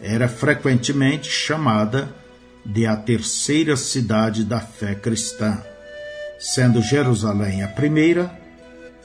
era 0.02 0.28
frequentemente 0.28 1.30
chamada 1.30 2.10
de 2.66 2.86
a 2.86 2.96
terceira 2.96 3.76
cidade 3.76 4.44
da 4.44 4.60
fé 4.60 4.96
cristã, 4.96 5.62
sendo 6.40 6.82
Jerusalém 6.82 7.64
a 7.64 7.68
primeira 7.68 8.32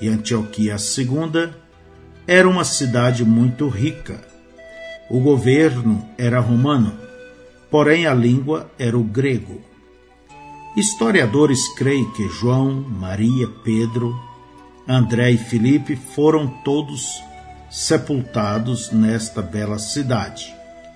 e 0.00 0.08
Antioquia 0.08 0.76
a 0.76 0.78
segunda, 0.78 1.56
era 2.26 2.48
uma 2.48 2.64
cidade 2.64 3.24
muito 3.24 3.68
rica. 3.68 4.20
O 5.10 5.20
governo 5.20 6.08
era 6.16 6.40
romano, 6.40 6.96
porém 7.70 8.06
a 8.06 8.14
língua 8.14 8.70
era 8.78 8.96
o 8.96 9.04
grego. 9.04 9.62
Historiadores 10.76 11.68
creem 11.68 12.10
que 12.10 12.28
João, 12.28 12.80
Maria, 12.80 13.46
Pedro, 13.62 14.20
André 14.88 15.30
e 15.30 15.38
Filipe 15.38 15.94
foram 15.94 16.48
todos 16.48 17.22
sepultados 17.70 18.90
nesta 18.90 19.40
bela 19.40 19.78
cidade. 19.78 20.52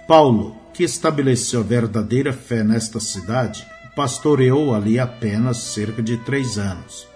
Paulo, 0.08 0.56
que 0.74 0.82
estabeleceu 0.82 1.60
a 1.60 1.62
verdadeira 1.62 2.32
fé 2.32 2.64
nesta 2.64 2.98
cidade, 2.98 3.64
pastoreou 3.94 4.74
ali 4.74 4.98
apenas 4.98 5.58
cerca 5.58 6.02
de 6.02 6.16
três 6.18 6.58
anos. 6.58 7.06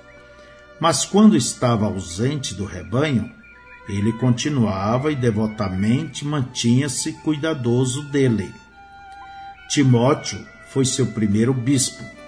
Mas 0.79 1.05
quando 1.05 1.37
estava 1.37 1.87
ausente 1.87 2.55
do 2.55 2.65
rebanho, 2.65 3.29
ele 3.89 4.13
continuava 4.13 5.11
e 5.11 5.17
devotamente 5.17 6.25
mantinha-se 6.25 7.13
cuidadoso 7.25 8.03
dele. 8.03 8.55
Timóteo 9.69 10.47
foi 10.69 10.85
seu 10.85 11.07
primeiro 11.07 11.53
bispo. 11.53 12.22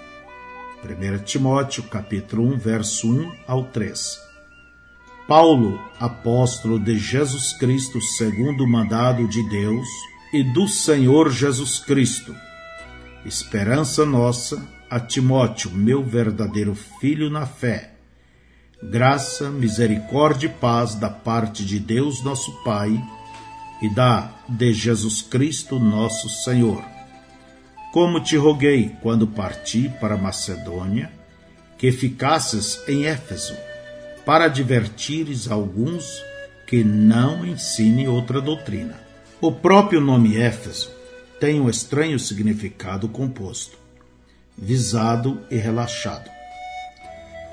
1 0.85 1.25
Timóteo, 1.25 1.85
capítulo 1.85 2.47
1, 2.53 2.59
verso 2.59 3.11
1 3.11 3.33
ao 3.49 3.65
3. 3.65 4.21
Paulo, 5.27 5.81
apóstolo 5.99 6.79
de 6.79 6.99
Jesus 6.99 7.55
Cristo 7.55 8.03
segundo 8.03 8.65
o 8.65 8.69
mandado 8.69 9.27
de 9.27 9.43
Deus, 9.49 9.89
e 10.31 10.43
do 10.43 10.69
Senhor 10.69 11.33
Jesus 11.33 11.79
Cristo, 11.79 12.37
esperança 13.25 14.05
nossa, 14.05 14.63
a 14.91 15.01
Timóteo, 15.01 15.71
meu 15.71 16.05
verdadeiro 16.05 16.75
filho 16.75 17.31
na 17.31 17.47
fé, 17.47 17.95
graça, 18.83 19.49
misericórdia 19.49 20.49
e 20.49 20.51
paz 20.51 20.95
da 20.95 21.09
parte 21.09 21.65
de 21.65 21.79
Deus 21.79 22.23
nosso 22.23 22.63
Pai 22.63 23.03
e 23.81 23.89
da 23.89 24.31
de 24.47 24.75
Jesus 24.75 25.23
Cristo 25.23 25.79
nosso 25.79 26.29
Senhor. 26.29 26.94
Como 27.95 28.19
te 28.19 28.37
roguei 28.37 28.97
quando 29.01 29.25
parti 29.25 29.89
para 30.01 30.17
Macedônia, 30.17 31.13
que 31.79 31.93
ficasses 31.93 32.83
em 32.89 33.07
Éfeso, 33.07 33.55
para 34.27 34.47
advertires 34.47 35.49
alguns 35.49 36.21
que 36.67 36.83
não 36.83 37.47
ensinem 37.47 38.09
outra 38.09 38.41
doutrina. 38.41 38.99
O 39.41 39.53
próprio 39.53 40.01
nome 40.01 40.37
Éfeso 40.37 40.91
tem 41.39 41.61
um 41.61 41.71
estranho 41.71 42.19
significado 42.19 43.09
composto, 43.09 43.79
visado 44.59 45.41
e 45.49 45.55
relaxado. 45.55 46.29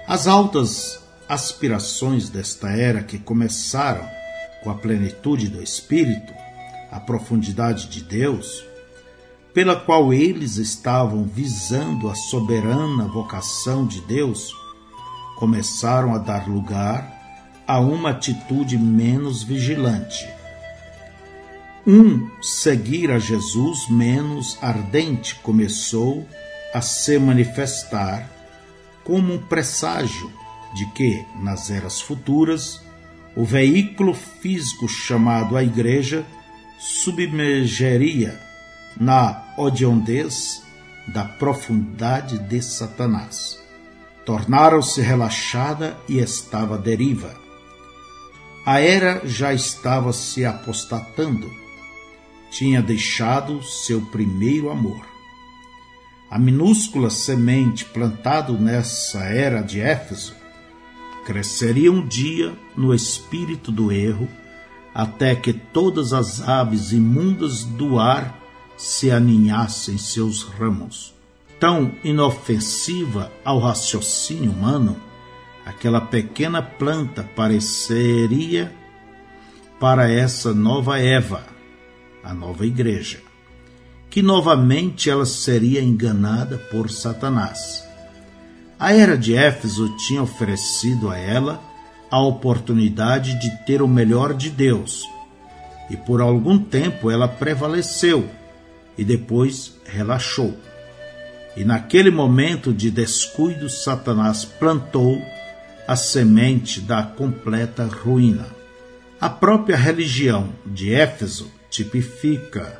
As 0.08 0.26
altas 0.26 1.04
aspirações 1.30 2.30
desta 2.30 2.72
era 2.72 3.04
que 3.04 3.20
começaram 3.20 4.10
com 4.64 4.72
a 4.72 4.76
plenitude 4.76 5.50
do 5.50 5.62
Espírito, 5.62 6.34
a 6.92 7.00
profundidade 7.00 7.88
de 7.90 8.02
Deus, 8.02 8.71
pela 9.54 9.76
qual 9.76 10.14
eles 10.14 10.58
estavam 10.58 11.24
visando 11.24 12.10
a 12.10 12.16
soberana 12.16 13.06
vocação 13.06 13.86
de 13.86 14.02
Deus, 14.02 14.56
começaram 15.36 16.14
a 16.14 16.18
dar 16.18 16.48
lugar 16.48 17.20
a 17.68 17.80
uma 17.80 18.12
atitude 18.12 18.78
menos 18.78 19.44
vigilante. 19.44 20.28
Um 21.86 22.30
seguir 22.42 23.12
a 23.12 23.18
Jesus 23.18 23.90
menos 23.90 24.58
ardente 24.62 25.36
começou 25.36 26.28
a 26.74 26.82
se 26.82 27.18
manifestar 27.18 28.30
como 29.04 29.34
um 29.34 29.38
presságio 29.40 30.32
de 30.76 30.86
que, 30.92 31.26
nas 31.42 31.70
eras 31.70 32.00
futuras, 32.00 32.82
o 33.36 33.44
veículo 33.44 34.14
físico 34.14 34.88
chamado 34.88 35.58
a 35.58 35.64
Igreja 35.64 36.26
submergeria 36.78 38.40
na 39.00 39.41
odiondez 39.58 40.64
da 41.08 41.24
profundidade 41.24 42.40
de 42.40 42.62
Satanás. 42.62 43.60
Tornaram-se 44.26 45.02
relaxada 45.02 45.98
e 46.08 46.20
estava 46.20 46.76
à 46.76 46.78
deriva. 46.78 47.34
A 48.66 48.80
era 48.80 49.22
já 49.26 49.54
estava 49.54 50.14
se 50.14 50.46
apostatando. 50.46 51.52
Tinha 52.52 52.82
deixado 52.82 53.64
seu 53.64 54.02
primeiro 54.02 54.70
amor. 54.70 55.06
A 56.30 56.38
minúscula 56.38 57.10
semente 57.10 57.84
plantado 57.86 58.54
nessa 58.58 59.20
era 59.24 59.62
de 59.62 59.82
Éfeso 59.82 60.42
cresceria 61.26 61.92
um 61.92 62.06
dia 62.06 62.54
no 62.76 62.94
espírito 62.94 63.72
do 63.72 63.92
erro, 63.92 64.28
até 64.94 65.36
que 65.36 65.54
todas 65.54 66.14
as 66.14 66.42
aves 66.42 66.92
imundas 66.92 67.64
do 67.64 68.00
ar 68.00 68.41
se 68.82 69.12
aninhassem 69.12 69.98
seus 69.98 70.44
ramos. 70.44 71.14
Tão 71.60 71.92
inofensiva 72.04 73.32
ao 73.46 73.60
raciocínio 73.60 74.52
humano, 74.52 75.00
aquela 75.66 76.02
pequena 76.02 76.62
planta 76.62 77.24
pareceria 77.36 78.74
para 79.80 80.12
essa 80.12 80.54
nova 80.54 81.00
Eva, 81.00 81.46
a 82.24 82.34
nova 82.34 82.66
igreja, 82.66 83.20
que 84.10 84.22
novamente 84.22 85.10
ela 85.10 85.26
seria 85.26 85.82
enganada 85.82 86.58
por 86.58 86.90
Satanás 86.90 87.92
a 88.82 88.94
era 88.94 89.16
de 89.16 89.36
Éfeso 89.36 89.96
tinha 89.96 90.24
oferecido 90.24 91.12
a 91.12 91.16
ela 91.16 91.62
a 92.10 92.20
oportunidade 92.20 93.40
de 93.40 93.52
ter 93.64 93.80
o 93.80 93.88
melhor 93.88 94.34
de 94.34 94.50
Deus, 94.50 95.08
e 95.88 95.96
por 95.96 96.20
algum 96.20 96.58
tempo 96.58 97.12
ela 97.12 97.28
prevaleceu 97.28 98.28
e 98.98 99.04
depois 99.04 99.76
relaxou. 99.86 100.58
E 101.56 101.64
naquele 101.64 102.10
momento 102.10 102.74
de 102.74 102.90
descuido, 102.90 103.70
Satanás 103.70 104.46
plantou 104.46 105.22
a 105.88 105.96
semente 105.96 106.80
da 106.80 107.04
completa 107.04 107.86
ruína. 107.86 108.48
A 109.20 109.30
própria 109.30 109.76
religião 109.76 110.50
de 110.66 110.94
Éfeso 110.94 111.52
tipifica 111.70 112.80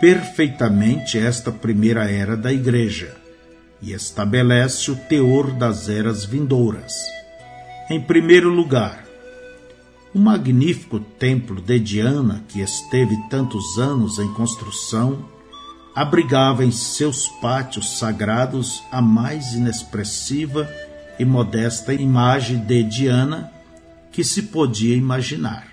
perfeitamente 0.00 1.18
esta 1.18 1.50
primeira 1.50 2.10
era 2.10 2.36
da 2.36 2.52
igreja 2.52 3.14
e 3.80 3.92
estabelece 3.92 4.90
o 4.90 4.96
teor 4.96 5.52
das 5.52 5.88
eras 5.88 6.24
vindouras. 6.24 6.94
Em 7.90 8.00
primeiro 8.00 8.48
lugar, 8.48 9.07
o 10.14 10.18
magnífico 10.18 10.98
templo 10.98 11.60
de 11.60 11.78
Diana, 11.78 12.44
que 12.48 12.60
esteve 12.60 13.16
tantos 13.28 13.78
anos 13.78 14.18
em 14.18 14.32
construção, 14.34 15.24
abrigava 15.94 16.64
em 16.64 16.70
seus 16.70 17.28
pátios 17.40 17.98
sagrados 17.98 18.82
a 18.90 19.02
mais 19.02 19.52
inexpressiva 19.54 20.68
e 21.18 21.24
modesta 21.24 21.92
imagem 21.92 22.58
de 22.58 22.82
Diana 22.84 23.50
que 24.12 24.22
se 24.22 24.44
podia 24.44 24.96
imaginar. 24.96 25.68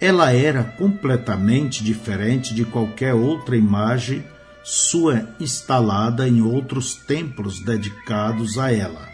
Ela 0.00 0.32
era 0.32 0.62
completamente 0.62 1.82
diferente 1.82 2.54
de 2.54 2.64
qualquer 2.64 3.14
outra 3.14 3.56
imagem 3.56 4.24
sua 4.62 5.28
instalada 5.40 6.28
em 6.28 6.42
outros 6.42 6.94
templos 6.94 7.60
dedicados 7.60 8.58
a 8.58 8.72
ela. 8.72 9.08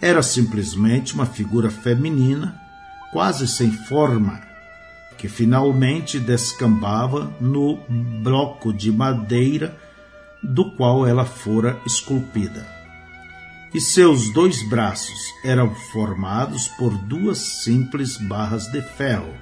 Era 0.00 0.22
simplesmente 0.22 1.14
uma 1.14 1.26
figura 1.26 1.70
feminina, 1.70 2.61
quase 3.12 3.46
sem 3.46 3.70
forma, 3.70 4.40
que 5.16 5.28
finalmente 5.28 6.18
descambava 6.18 7.32
no 7.40 7.78
bloco 8.22 8.72
de 8.72 8.90
madeira 8.90 9.76
do 10.42 10.72
qual 10.72 11.06
ela 11.06 11.24
fora 11.24 11.78
esculpida. 11.86 12.66
E 13.72 13.80
seus 13.80 14.32
dois 14.32 14.68
braços 14.68 15.32
eram 15.44 15.74
formados 15.92 16.66
por 16.68 16.90
duas 16.98 17.38
simples 17.38 18.16
barras 18.16 18.66
de 18.66 18.82
ferro 18.82 19.32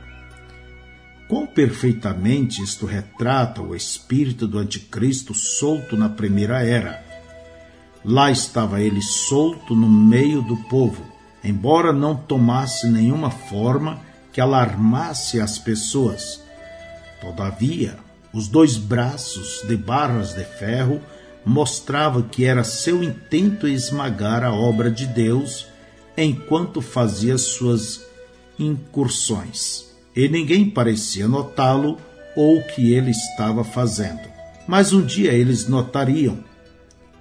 Quão 1.30 1.46
perfeitamente 1.46 2.60
isto 2.60 2.86
retrata 2.86 3.62
o 3.62 3.72
espírito 3.72 4.48
do 4.48 4.58
Anticristo 4.58 5.32
solto 5.32 5.96
na 5.96 6.08
primeira 6.08 6.60
era. 6.66 7.00
Lá 8.04 8.32
estava 8.32 8.82
ele 8.82 9.00
solto 9.00 9.76
no 9.76 9.88
meio 9.88 10.42
do 10.42 10.56
povo, 10.64 11.06
embora 11.42 11.92
não 11.92 12.14
tomasse 12.14 12.88
nenhuma 12.88 13.30
forma 13.30 14.00
que 14.32 14.40
alarmasse 14.40 15.40
as 15.40 15.58
pessoas. 15.58 16.42
Todavia, 17.20 17.96
os 18.32 18.48
dois 18.48 18.76
braços 18.76 19.62
de 19.66 19.76
barras 19.76 20.34
de 20.34 20.44
ferro 20.44 21.00
mostravam 21.44 22.22
que 22.22 22.44
era 22.44 22.62
seu 22.62 23.02
intento 23.02 23.66
esmagar 23.66 24.44
a 24.44 24.52
obra 24.52 24.90
de 24.90 25.06
Deus 25.06 25.66
enquanto 26.16 26.80
fazia 26.80 27.36
suas 27.38 28.02
incursões 28.58 29.90
e 30.14 30.28
ninguém 30.28 30.68
parecia 30.68 31.28
notá-lo 31.28 31.98
ou 32.36 32.58
o 32.58 32.66
que 32.66 32.92
ele 32.92 33.10
estava 33.10 33.64
fazendo. 33.64 34.28
Mas 34.66 34.92
um 34.92 35.04
dia 35.04 35.32
eles 35.32 35.66
notariam, 35.68 36.38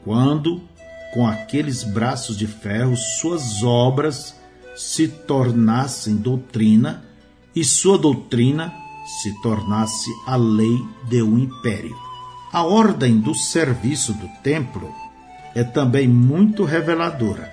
quando, 0.04 0.62
com 1.14 1.28
aqueles 1.28 1.84
braços 1.84 2.38
de 2.38 2.48
ferro, 2.48 2.96
suas 2.96 3.64
obras 3.64 4.36
se 4.76 5.08
tornassem 5.08 6.16
doutrina 6.16 7.04
e 7.56 7.64
sua 7.64 7.98
doutrina 7.98 8.74
se 9.22 9.42
tornasse 9.42 10.10
a 10.26 10.36
lei 10.36 10.86
de 11.08 11.22
um 11.22 11.38
império. 11.38 11.98
A 12.52 12.64
ordem 12.64 13.20
do 13.20 13.34
serviço 13.34 14.14
do 14.14 14.28
templo 14.44 14.94
é 15.56 15.64
também 15.64 16.08
muito 16.08 16.64
reveladora. 16.64 17.52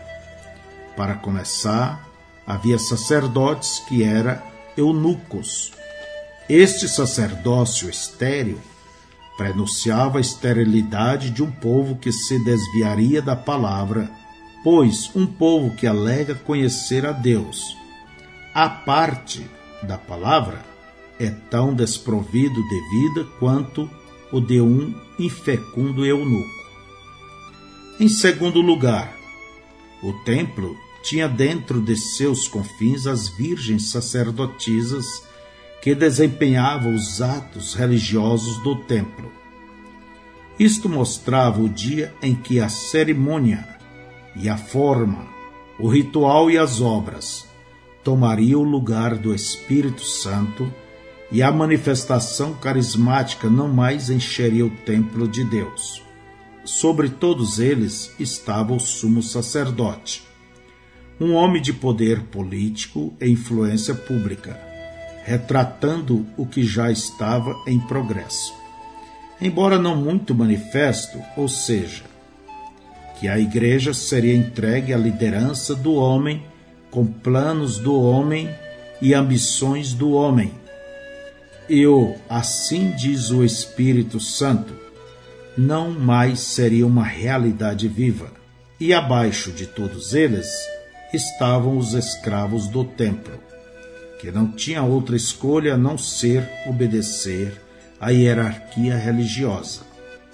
Para 0.97 1.15
começar, 1.15 2.07
havia 2.47 2.79
sacerdotes 2.79 3.81
que 3.81 4.03
era 4.05 4.43
eunucos. 4.77 5.73
Este 6.49 6.89
sacerdócio 6.89 7.89
estéril 7.89 8.61
prenunciava 9.37 10.19
a 10.19 10.21
esterilidade 10.21 11.31
de 11.31 11.43
um 11.43 11.51
povo 11.51 11.97
que 11.97 12.11
se 12.11 12.43
desviaria 12.45 13.21
da 13.21 13.37
palavra, 13.37 14.11
pois 14.65 15.11
um 15.15 15.27
povo 15.27 15.75
que 15.77 15.87
alega 15.87 16.35
conhecer 16.35 17.05
a 17.05 17.13
Deus, 17.13 17.77
a 18.55 18.69
parte 18.69 19.49
da 19.83 19.99
palavra, 19.99 20.65
é 21.19 21.31
tão 21.31 21.75
desprovido 21.75 22.63
de 22.69 22.91
vida 22.91 23.25
quanto 23.39 23.89
o 24.33 24.41
de 24.41 24.61
um 24.61 24.95
infecundo 25.19 26.05
eunuco. 26.05 26.57
Em 27.99 28.09
segundo 28.09 28.61
lugar, 28.61 29.15
o 30.03 30.13
templo 30.25 30.77
tinha 31.03 31.29
dentro 31.29 31.81
de 31.81 31.97
seus 31.97 32.49
confins 32.49 33.07
as 33.07 33.29
virgens 33.29 33.91
sacerdotisas 33.91 35.07
que 35.87 35.95
desempenhavam 35.95 36.93
os 36.93 37.23
atos 37.23 37.75
religiosos 37.75 38.61
do 38.65 38.75
templo. 38.75 39.31
Isto 40.59 40.89
mostrava 40.89 41.63
o 41.63 41.69
dia 41.69 42.13
em 42.21 42.35
que 42.35 42.59
a 42.59 42.69
cerimônia 42.69 43.65
e 44.35 44.49
a 44.49 44.57
forma, 44.57 45.29
o 45.79 45.87
ritual 45.87 46.51
e 46.51 46.59
as 46.59 46.81
obras 46.81 47.47
tomariam 48.03 48.63
o 48.63 48.65
lugar 48.65 49.15
do 49.15 49.33
Espírito 49.33 50.03
Santo 50.03 50.75
e 51.31 51.41
a 51.41 51.53
manifestação 51.53 52.53
carismática 52.55 53.49
não 53.49 53.69
mais 53.69 54.11
encheria 54.11 54.67
o 54.67 54.71
templo 54.71 55.29
de 55.29 55.45
Deus. 55.45 56.03
Sobre 56.65 57.11
todos 57.11 57.61
eles 57.61 58.13
estava 58.19 58.75
o 58.75 58.81
sumo 58.81 59.23
sacerdote, 59.23 60.25
um 61.21 61.35
homem 61.35 61.63
de 61.63 61.73
poder 61.73 62.23
político 62.25 63.15
e 63.21 63.29
influência 63.29 63.95
pública, 63.95 64.66
retratando 65.27 66.25
o 66.37 66.47
que 66.47 66.65
já 66.65 66.89
estava 66.89 67.53
em 67.67 67.81
progresso. 67.81 68.55
Embora 69.41 69.77
não 69.77 69.97
muito 69.97 70.33
manifesto, 70.33 71.19
ou 71.37 71.49
seja, 71.49 72.05
que 73.19 73.27
a 73.27 73.37
igreja 73.37 73.93
seria 73.93 74.37
entregue 74.37 74.95
à 74.95 74.97
liderança 74.97 75.75
do 75.75 75.95
homem, 75.95 76.45
com 76.93 77.05
planos 77.05 77.77
do 77.79 78.01
homem 78.01 78.49
e 79.03 79.13
ambições 79.15 79.93
do 79.93 80.13
homem. 80.13 80.53
E 81.69 81.85
o 81.89 82.15
assim 82.29 82.93
diz 82.93 83.31
o 83.31 83.45
Espírito 83.45 84.21
Santo, 84.21 84.73
não 85.59 85.91
mais 85.91 86.39
seria 86.39 86.87
uma 86.87 87.05
realidade 87.05 87.89
viva. 87.89 88.31
E 88.79 88.95
abaixo 88.95 89.51
de 89.51 89.67
todos 89.67 90.15
eles 90.15 90.47
estavam 91.13 91.77
os 91.77 91.95
escravos 91.95 92.69
do 92.69 92.85
templo, 92.85 93.41
que 94.19 94.31
não 94.31 94.49
tinha 94.49 94.83
outra 94.83 95.17
escolha 95.17 95.75
a 95.75 95.79
não 95.79 95.97
ser 95.99 96.49
obedecer 96.67 97.61
à 98.01 98.11
hierarquia 98.11 98.97
religiosa. 98.97 99.83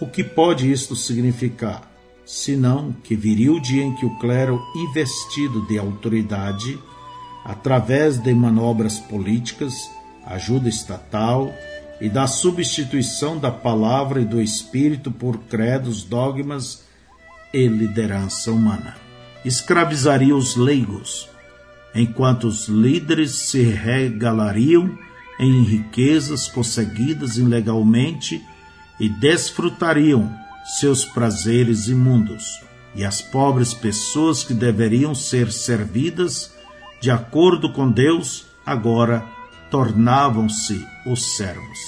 O 0.01 0.07
que 0.07 0.23
pode 0.23 0.71
isto 0.71 0.97
significar? 0.97 1.91
Senão 2.25 2.93
que 3.05 3.15
viria 3.15 3.53
o 3.53 3.61
dia 3.61 3.83
em 3.83 3.95
que 3.95 4.07
o 4.07 4.19
clero, 4.19 4.63
investido 4.75 5.67
de 5.67 5.79
autoridade, 5.79 6.79
através 7.45 8.19
de 8.19 8.33
manobras 8.33 8.99
políticas, 8.99 9.91
ajuda 10.27 10.69
estatal 10.69 11.53
e 12.01 12.09
da 12.09 12.27
substituição 12.27 13.39
da 13.39 13.51
palavra 13.51 14.21
e 14.21 14.25
do 14.25 14.41
espírito 14.41 15.11
por 15.11 15.39
credos, 15.39 16.05
dogmas 16.05 16.85
e 17.53 17.67
liderança 17.67 18.51
humana 18.51 19.03
escravizaria 19.45 20.35
os 20.35 20.57
leigos, 20.57 21.29
enquanto 21.95 22.45
os 22.47 22.69
líderes 22.69 23.33
se 23.33 23.63
regalariam 23.63 24.99
em 25.39 25.63
riquezas 25.63 26.49
conseguidas 26.49 27.37
ilegalmente 27.37 28.43
e 28.99 29.09
desfrutariam 29.09 30.33
seus 30.79 31.05
prazeres 31.05 31.89
imundos, 31.89 32.61
e 32.95 33.05
as 33.05 33.21
pobres 33.21 33.75
pessoas 33.75 34.45
que 34.45 34.55
deveriam 34.55 35.15
ser 35.15 35.51
servidas 35.51 36.53
de 37.01 37.11
acordo 37.11 37.73
com 37.73 37.91
Deus 37.91 38.47
agora 38.65 39.27
tornavam-se 39.71 40.87
os 41.05 41.37
servos. 41.37 41.79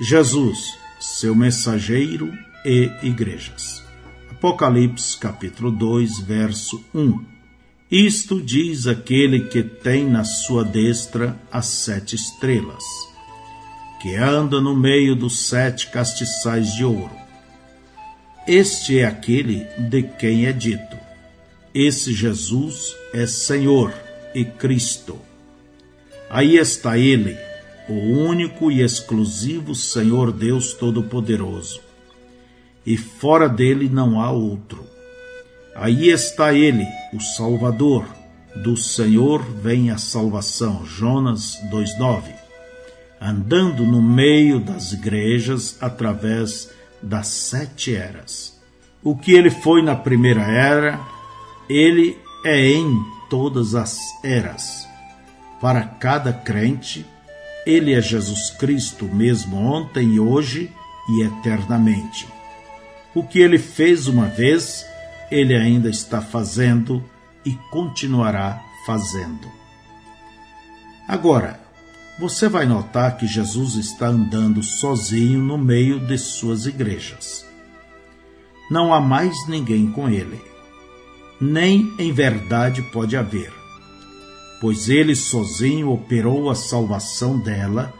Jesus, 0.00 0.58
seu 1.00 1.34
mensageiro 1.34 2.30
e 2.64 2.90
igrejas. 3.02 3.82
Apocalipse 4.30 5.16
capítulo 5.16 5.70
2, 5.70 6.18
verso 6.20 6.84
1. 6.92 7.33
Isto 7.94 8.42
diz 8.42 8.88
aquele 8.88 9.44
que 9.44 9.62
tem 9.62 10.04
na 10.04 10.24
sua 10.24 10.64
destra 10.64 11.38
as 11.52 11.66
sete 11.66 12.16
estrelas, 12.16 12.82
que 14.02 14.16
anda 14.16 14.60
no 14.60 14.74
meio 14.74 15.14
dos 15.14 15.46
sete 15.46 15.90
castiçais 15.92 16.74
de 16.74 16.84
ouro. 16.84 17.14
Este 18.48 18.98
é 18.98 19.04
aquele 19.04 19.64
de 19.78 20.02
quem 20.02 20.46
é 20.46 20.52
dito: 20.52 20.96
Esse 21.72 22.12
Jesus 22.12 22.96
é 23.12 23.28
Senhor 23.28 23.94
e 24.34 24.44
Cristo. 24.44 25.16
Aí 26.28 26.56
está 26.56 26.98
ele, 26.98 27.38
o 27.88 27.92
único 27.92 28.72
e 28.72 28.82
exclusivo 28.82 29.72
Senhor 29.72 30.32
Deus 30.32 30.72
Todo-Poderoso 30.72 31.80
e 32.84 32.96
fora 32.96 33.48
dele 33.48 33.88
não 33.88 34.20
há 34.20 34.32
outro. 34.32 34.84
Aí 35.74 36.08
está 36.08 36.52
ele, 36.52 36.86
o 37.14 37.20
Salvador. 37.20 38.04
Do 38.56 38.76
Senhor 38.76 39.42
vem 39.42 39.90
a 39.90 39.98
salvação. 39.98 40.84
Jonas 40.84 41.58
2:9. 41.70 42.34
Andando 43.20 43.84
no 43.84 44.02
meio 44.02 44.60
das 44.60 44.92
igrejas 44.92 45.78
através 45.80 46.70
das 47.00 47.28
sete 47.28 47.94
eras. 47.94 48.60
O 49.02 49.16
que 49.16 49.32
ele 49.32 49.50
foi 49.50 49.82
na 49.82 49.94
primeira 49.94 50.42
era, 50.42 51.00
ele 51.68 52.18
é 52.44 52.68
em 52.68 53.04
todas 53.30 53.74
as 53.74 53.98
eras. 54.22 54.88
Para 55.60 55.82
cada 55.82 56.32
crente, 56.32 57.06
ele 57.66 57.94
é 57.94 58.00
Jesus 58.00 58.50
Cristo, 58.50 59.06
mesmo 59.06 59.56
ontem 59.56 60.14
e 60.14 60.20
hoje 60.20 60.70
e 61.08 61.22
eternamente. 61.22 62.26
O 63.14 63.22
que 63.22 63.38
ele 63.38 63.58
fez 63.58 64.06
uma 64.06 64.26
vez, 64.26 64.84
ele 65.30 65.54
ainda 65.56 65.88
está 65.88 66.20
fazendo 66.20 67.02
e 67.44 67.52
continuará 67.70 68.62
fazendo. 68.86 69.50
Agora, 71.06 71.60
você 72.18 72.48
vai 72.48 72.64
notar 72.64 73.16
que 73.16 73.26
Jesus 73.26 73.74
está 73.74 74.06
andando 74.06 74.62
sozinho 74.62 75.40
no 75.40 75.58
meio 75.58 75.98
de 76.00 76.16
suas 76.16 76.64
igrejas. 76.64 77.44
Não 78.70 78.94
há 78.94 79.00
mais 79.00 79.34
ninguém 79.48 79.90
com 79.90 80.08
ele, 80.08 80.40
nem 81.40 81.92
em 81.98 82.12
verdade 82.12 82.80
pode 82.82 83.16
haver, 83.16 83.52
pois 84.60 84.88
ele 84.88 85.14
sozinho 85.14 85.90
operou 85.90 86.48
a 86.48 86.54
salvação 86.54 87.38
dela 87.38 87.92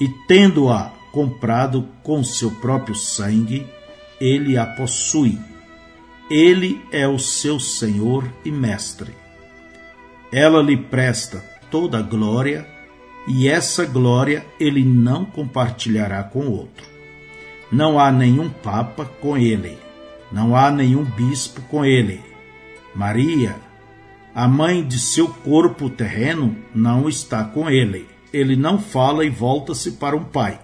e, 0.00 0.08
tendo-a 0.26 0.92
comprado 1.12 1.86
com 2.02 2.24
seu 2.24 2.50
próprio 2.50 2.94
sangue, 2.94 3.66
ele 4.20 4.56
a 4.56 4.66
possui. 4.66 5.38
Ele 6.30 6.84
é 6.92 7.08
o 7.08 7.18
seu 7.18 7.58
Senhor 7.58 8.30
e 8.44 8.50
Mestre. 8.50 9.14
Ela 10.30 10.62
lhe 10.62 10.76
presta 10.76 11.42
toda 11.70 11.98
a 11.98 12.02
glória, 12.02 12.68
e 13.26 13.48
essa 13.48 13.86
glória 13.86 14.44
ele 14.60 14.84
não 14.84 15.24
compartilhará 15.24 16.22
com 16.22 16.46
outro. 16.48 16.86
Não 17.72 17.98
há 17.98 18.12
nenhum 18.12 18.50
papa 18.50 19.06
com 19.06 19.38
ele, 19.38 19.78
não 20.30 20.54
há 20.54 20.70
nenhum 20.70 21.02
bispo 21.02 21.62
com 21.62 21.82
ele. 21.82 22.20
Maria, 22.94 23.56
a 24.34 24.46
mãe 24.46 24.86
de 24.86 24.98
seu 24.98 25.28
corpo 25.28 25.88
terreno, 25.88 26.54
não 26.74 27.08
está 27.08 27.42
com 27.42 27.70
ele. 27.70 28.06
Ele 28.34 28.54
não 28.54 28.78
fala 28.78 29.24
e 29.24 29.30
volta-se 29.30 29.92
para 29.92 30.14
um 30.14 30.24
pai, 30.24 30.60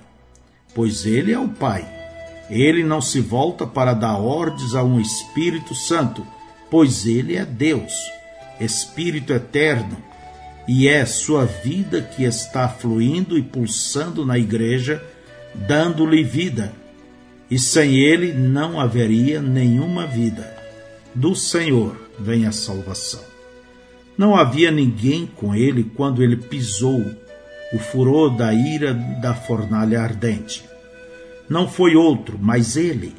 pois 0.74 1.06
ele 1.06 1.32
é 1.32 1.38
o 1.38 1.48
pai 1.48 1.93
ele 2.50 2.84
não 2.84 3.00
se 3.00 3.20
volta 3.20 3.66
para 3.66 3.94
dar 3.94 4.18
ordens 4.18 4.74
a 4.74 4.82
um 4.82 5.00
Espírito 5.00 5.74
Santo, 5.74 6.26
pois 6.70 7.06
ele 7.06 7.36
é 7.36 7.44
Deus, 7.44 7.92
Espírito 8.60 9.32
eterno, 9.32 9.96
e 10.66 10.88
é 10.88 11.04
sua 11.04 11.44
vida 11.44 12.02
que 12.02 12.24
está 12.24 12.68
fluindo 12.68 13.38
e 13.38 13.42
pulsando 13.42 14.24
na 14.24 14.38
igreja, 14.38 15.02
dando-lhe 15.54 16.22
vida. 16.22 16.72
E 17.50 17.58
sem 17.58 17.96
ele 17.96 18.32
não 18.32 18.80
haveria 18.80 19.40
nenhuma 19.40 20.06
vida. 20.06 20.56
Do 21.14 21.34
Senhor 21.34 22.08
vem 22.18 22.46
a 22.46 22.52
salvação. 22.52 23.20
Não 24.16 24.34
havia 24.34 24.70
ninguém 24.70 25.26
com 25.26 25.54
ele 25.54 25.84
quando 25.84 26.22
ele 26.22 26.36
pisou 26.36 27.04
o 27.72 27.78
furor 27.78 28.34
da 28.34 28.54
ira 28.54 28.94
da 28.94 29.34
fornalha 29.34 30.00
ardente 30.00 30.64
não 31.48 31.68
foi 31.68 31.94
outro, 31.94 32.38
mas 32.40 32.76
ele, 32.76 33.14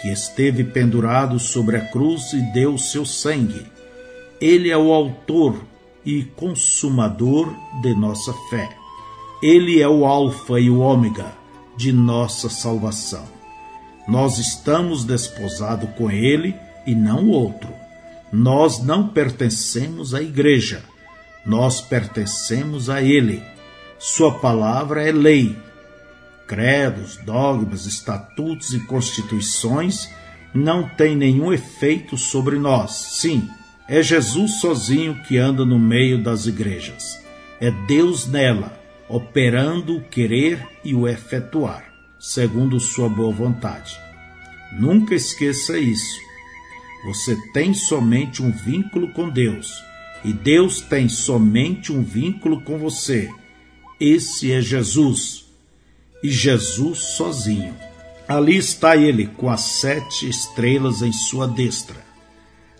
que 0.00 0.08
esteve 0.08 0.64
pendurado 0.64 1.38
sobre 1.38 1.76
a 1.76 1.80
cruz 1.80 2.32
e 2.32 2.40
deu 2.52 2.76
seu 2.76 3.04
sangue. 3.04 3.64
Ele 4.40 4.70
é 4.70 4.76
o 4.76 4.92
autor 4.92 5.62
e 6.04 6.24
consumador 6.24 7.54
de 7.82 7.94
nossa 7.94 8.32
fé. 8.48 8.68
Ele 9.42 9.80
é 9.80 9.88
o 9.88 10.04
Alfa 10.04 10.58
e 10.58 10.70
o 10.70 10.80
Ômega 10.80 11.32
de 11.76 11.92
nossa 11.92 12.48
salvação. 12.48 13.24
Nós 14.08 14.38
estamos 14.38 15.04
desposados 15.04 15.88
com 15.96 16.10
ele 16.10 16.54
e 16.86 16.94
não 16.94 17.28
outro. 17.28 17.70
Nós 18.32 18.82
não 18.82 19.08
pertencemos 19.08 20.14
à 20.14 20.22
igreja, 20.22 20.82
nós 21.44 21.80
pertencemos 21.80 22.88
a 22.88 23.02
ele. 23.02 23.42
Sua 23.98 24.32
palavra 24.38 25.02
é 25.02 25.12
lei 25.12 25.56
credos, 26.50 27.16
dogmas, 27.18 27.86
estatutos 27.86 28.74
e 28.74 28.80
constituições 28.80 30.10
não 30.52 30.88
têm 30.88 31.14
nenhum 31.14 31.52
efeito 31.52 32.18
sobre 32.18 32.58
nós. 32.58 32.90
Sim, 32.90 33.48
é 33.88 34.02
Jesus 34.02 34.60
sozinho 34.60 35.22
que 35.28 35.38
anda 35.38 35.64
no 35.64 35.78
meio 35.78 36.20
das 36.20 36.46
igrejas. 36.46 37.24
É 37.60 37.70
Deus 37.70 38.26
nela, 38.26 38.76
operando 39.08 39.98
o 39.98 40.02
querer 40.02 40.66
e 40.84 40.92
o 40.92 41.06
efetuar. 41.06 41.88
segundo 42.18 42.80
sua 42.80 43.08
boa 43.08 43.32
vontade. 43.32 43.96
Nunca 44.72 45.14
esqueça 45.14 45.78
isso. 45.78 46.18
Você 47.06 47.36
tem 47.52 47.72
somente 47.72 48.42
um 48.42 48.50
vínculo 48.50 49.12
com 49.12 49.30
Deus 49.30 49.72
e 50.24 50.32
Deus 50.32 50.80
tem 50.80 51.08
somente 51.08 51.92
um 51.92 52.02
vínculo 52.02 52.60
com 52.60 52.76
você. 52.76 53.30
Esse 54.00 54.50
é 54.50 54.60
Jesus. 54.60 55.49
E 56.22 56.30
Jesus 56.30 56.98
sozinho. 56.98 57.74
Ali 58.28 58.56
está 58.56 58.96
ele 58.96 59.26
com 59.26 59.48
as 59.48 59.60
sete 59.60 60.28
estrelas 60.28 61.02
em 61.02 61.12
sua 61.12 61.48
destra. 61.48 61.96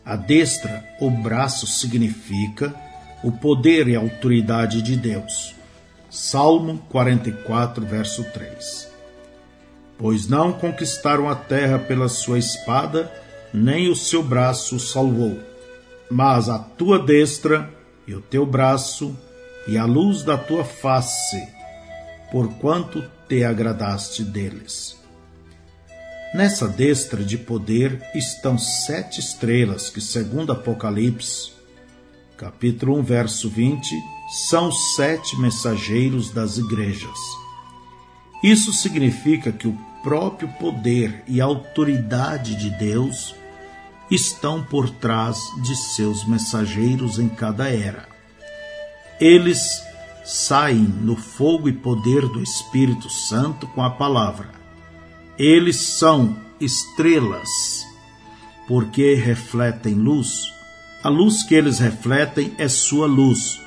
A 0.04 0.16
destra, 0.16 0.84
o 1.00 1.10
braço, 1.10 1.66
significa 1.66 2.74
o 3.22 3.30
poder 3.30 3.88
e 3.88 3.96
a 3.96 4.00
autoridade 4.00 4.82
de 4.82 4.96
Deus. 4.96 5.54
Salmo 6.10 6.78
44, 6.88 7.84
verso 7.84 8.24
3. 8.24 8.90
Pois 9.98 10.26
não 10.26 10.52
conquistaram 10.52 11.28
a 11.28 11.34
terra 11.34 11.78
pela 11.78 12.08
sua 12.08 12.38
espada, 12.38 13.12
nem 13.52 13.88
o 13.88 13.94
seu 13.94 14.22
braço 14.22 14.76
o 14.76 14.80
salvou, 14.80 15.38
mas 16.10 16.48
a 16.48 16.58
tua 16.58 16.98
destra 16.98 17.68
e 18.06 18.14
o 18.14 18.20
teu 18.20 18.46
braço 18.46 19.16
e 19.68 19.76
a 19.76 19.84
luz 19.84 20.22
da 20.22 20.38
tua 20.38 20.64
face, 20.64 21.46
porquanto 22.30 23.04
te 23.28 23.44
agradaste 23.44 24.22
deles. 24.22 24.98
Nessa 26.32 26.68
destra 26.68 27.24
de 27.24 27.36
poder 27.36 28.00
estão 28.14 28.56
sete 28.56 29.18
estrelas 29.18 29.90
que, 29.90 30.00
segundo 30.00 30.52
Apocalipse, 30.52 31.52
capítulo 32.36 32.96
1, 32.98 33.02
verso 33.02 33.48
20, 33.48 33.94
são 34.48 34.70
sete 34.70 35.36
mensageiros 35.40 36.30
das 36.30 36.56
igrejas. 36.56 37.18
Isso 38.44 38.72
significa 38.72 39.50
que 39.50 39.66
o 39.66 39.76
próprio 40.02 40.48
poder 40.50 41.22
e 41.26 41.40
autoridade 41.40 42.54
de 42.54 42.70
Deus 42.70 43.34
estão 44.10 44.62
por 44.62 44.88
trás 44.88 45.38
de 45.62 45.76
seus 45.76 46.24
mensageiros 46.26 47.18
em 47.18 47.28
cada 47.28 47.68
era. 47.68 48.08
Eles 49.20 49.82
saem 50.30 50.84
no 50.84 51.16
fogo 51.16 51.68
e 51.68 51.72
poder 51.72 52.28
do 52.28 52.42
Espírito 52.42 53.10
Santo 53.10 53.66
com 53.68 53.82
a 53.82 53.90
palavra. 53.90 54.50
Eles 55.38 55.76
são 55.76 56.36
estrelas, 56.60 57.48
porque 58.68 59.14
refletem 59.14 59.94
luz 59.94 60.50
a 61.02 61.08
luz 61.08 61.42
que 61.42 61.54
eles 61.54 61.78
refletem 61.78 62.54
é 62.58 62.68
sua 62.68 63.06
luz. 63.06 63.58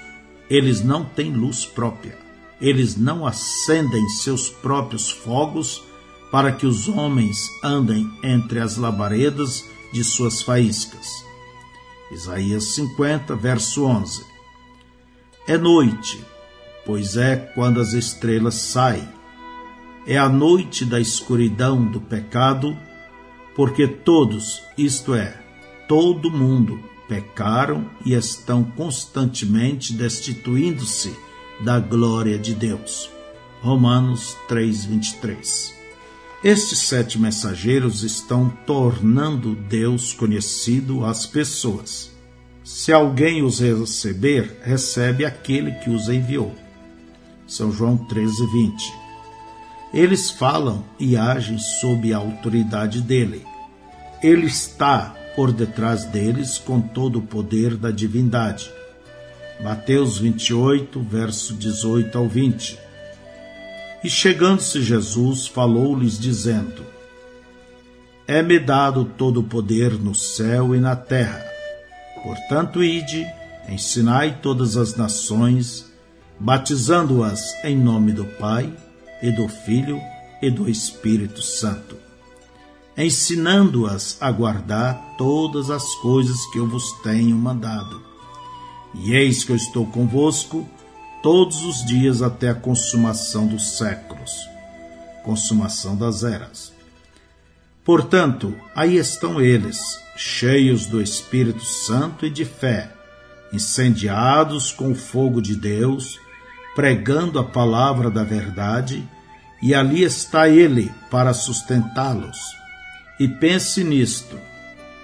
Eles 0.48 0.84
não 0.84 1.04
têm 1.04 1.34
luz 1.34 1.66
própria. 1.66 2.16
Eles 2.62 2.96
não 2.96 3.26
acendem 3.26 4.08
seus 4.10 4.50
próprios 4.50 5.10
fogos 5.10 5.82
para 6.32 6.52
que 6.52 6.68
os 6.68 6.88
homens 6.88 7.38
andem 7.64 8.08
entre 8.24 8.60
as 8.60 8.78
labaredas 8.78 9.66
de 9.92 10.04
suas 10.04 10.44
faíscas. 10.44 11.26
Isaías 12.12 12.76
50, 12.76 13.36
verso 13.36 13.84
11. 13.84 14.24
É 15.48 15.58
noite, 15.58 16.24
pois 16.86 17.18
é 17.18 17.36
quando 17.36 17.80
as 17.80 17.94
estrelas 17.94 18.56
saem. 18.56 19.08
É 20.06 20.18
a 20.18 20.28
noite 20.28 20.84
da 20.84 21.00
escuridão 21.00 21.86
do 21.86 22.02
pecado, 22.02 22.78
porque 23.56 23.88
todos, 23.88 24.62
isto 24.78 25.14
é, 25.14 25.38
todo 25.88 26.30
mundo, 26.30 26.80
pecaram 27.08 27.90
e 28.06 28.14
estão 28.14 28.64
constantemente 28.64 29.94
destituindo-se 29.94 31.16
da 31.64 31.80
glória 31.80 32.38
de 32.38 32.54
Deus. 32.54 33.10
Romanos 33.62 34.36
3:23. 34.50 35.74
Estes 36.44 36.80
sete 36.80 37.18
mensageiros 37.18 38.04
estão 38.04 38.50
tornando 38.66 39.56
Deus 39.56 40.12
conhecido 40.12 41.06
às 41.06 41.26
pessoas. 41.26 42.12
Se 42.66 42.92
alguém 42.92 43.44
os 43.44 43.60
receber, 43.60 44.60
recebe 44.62 45.24
aquele 45.24 45.72
que 45.72 45.90
os 45.90 46.10
enviou. 46.10 46.63
São 47.54 47.72
João 47.72 47.96
13:20. 47.96 48.92
Eles 49.94 50.32
falam 50.32 50.84
e 51.00 51.16
agem 51.16 51.60
sob 51.60 52.12
a 52.12 52.18
autoridade 52.18 53.00
dele. 53.00 53.46
Ele 54.24 54.48
está 54.48 55.16
por 55.36 55.52
detrás 55.52 56.04
deles 56.06 56.58
com 56.58 56.82
todo 56.82 57.20
o 57.20 57.22
poder 57.22 57.78
da 57.78 57.92
divindade. 57.92 58.72
Mateus 59.64 60.18
28, 60.18 61.00
verso 61.00 61.54
18 61.54 62.18
ao 62.18 62.28
20. 62.28 62.80
E 64.04 64.10
chegando-se 64.10 64.82
Jesus, 64.82 65.46
falou-lhes, 65.46 66.18
dizendo: 66.18 66.84
É-me 68.28 68.58
dado 68.58 69.06
todo 69.06 69.42
o 69.42 69.44
poder 69.44 69.94
no 69.94 70.16
céu 70.16 70.74
e 70.74 70.80
na 70.80 70.96
terra. 70.96 71.46
Portanto, 72.24 72.84
ide, 72.84 73.28
ensinai 73.70 74.40
todas 74.42 74.76
as 74.76 74.96
nações, 74.96 75.93
batizando-as 76.44 77.64
em 77.64 77.78
nome 77.78 78.12
do 78.12 78.26
Pai, 78.26 78.72
e 79.22 79.32
do 79.32 79.48
Filho 79.48 80.00
e 80.42 80.52
do 80.52 80.70
Espírito 80.70 81.42
Santo 81.42 82.04
ensinando-as 82.96 84.18
a 84.22 84.32
guardar 84.32 85.16
todas 85.18 85.72
as 85.72 85.96
coisas 85.96 86.46
que 86.52 86.60
eu 86.60 86.68
vos 86.68 86.92
tenho 87.02 87.36
mandado. 87.36 88.04
E 88.94 89.16
eis 89.16 89.44
que 89.44 89.52
eu 89.52 89.56
estou 89.56 89.88
convosco 89.88 90.70
todos 91.24 91.64
os 91.64 91.84
dias 91.86 92.22
até 92.22 92.50
a 92.50 92.56
consumação 92.56 93.48
dos 93.48 93.78
séculos 93.78 94.54
consumação 95.24 95.96
das 95.96 96.24
eras. 96.24 96.74
Portanto, 97.86 98.54
aí 98.76 98.98
estão 98.98 99.42
eles, 99.42 99.80
cheios 100.18 100.86
do 100.86 101.02
Espírito 101.02 101.64
Santo 101.64 102.26
e 102.26 102.30
de 102.30 102.44
fé, 102.44 102.92
incendiados 103.54 104.72
com 104.74 104.92
o 104.92 104.96
fogo 104.96 105.42
de 105.42 105.56
Deus, 105.56 106.20
pregando 106.76 107.40
a 107.40 107.44
palavra 107.44 108.10
da 108.10 108.24
verdade, 108.24 109.08
e 109.62 109.74
ali 109.74 110.04
está 110.04 110.50
ele 110.50 110.92
para 111.10 111.34
sustentá-los 111.34 112.64
e 113.20 113.28
pense 113.28 113.84
nisto: 113.84 114.38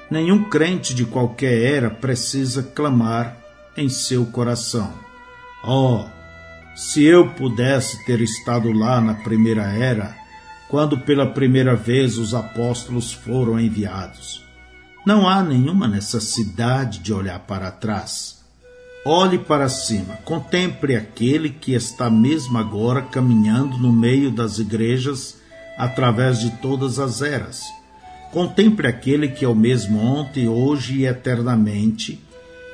nenhum 0.10 0.44
crente 0.44 0.94
de 0.94 1.06
qualquer 1.06 1.74
era 1.74 1.90
precisa 1.90 2.64
clamar 2.64 3.38
em 3.78 3.88
seu 3.88 4.26
coração: 4.26 4.94
Oh, 5.64 6.06
se 6.76 7.04
eu 7.04 7.30
pudesse 7.32 8.04
ter 8.06 8.20
estado 8.22 8.72
lá 8.72 9.00
na 9.00 9.14
primeira 9.16 9.64
era, 9.64 10.16
quando 10.70 11.00
pela 11.00 11.28
primeira 11.28 11.76
vez 11.76 12.18
os 12.18 12.34
apóstolos 12.34 13.14
foram 13.14 13.60
enviados. 13.60 14.44
Não 15.06 15.28
há 15.28 15.42
nenhuma 15.42 15.88
necessidade 15.88 17.00
de 17.00 17.14
olhar 17.14 17.40
para 17.40 17.72
trás. 17.72 18.38
Olhe 19.06 19.40
para 19.40 19.70
cima, 19.70 20.16
contemple 20.26 20.96
aquele 20.96 21.50
que 21.50 21.74
está 21.74 22.10
mesmo 22.10 22.58
agora 22.58 23.02
caminhando 23.02 23.78
no 23.78 23.92
meio 23.92 24.30
das 24.30 24.60
igrejas 24.60 25.38
através 25.78 26.40
de 26.40 26.52
todas 26.58 27.00
as 27.00 27.22
eras 27.22 27.62
Contemple 28.32 28.88
aquele 28.88 29.28
que 29.28 29.44
é 29.44 29.48
o 29.48 29.56
mesmo 29.56 30.00
ontem, 30.00 30.48
hoje 30.48 31.00
e 31.00 31.06
eternamente, 31.06 32.20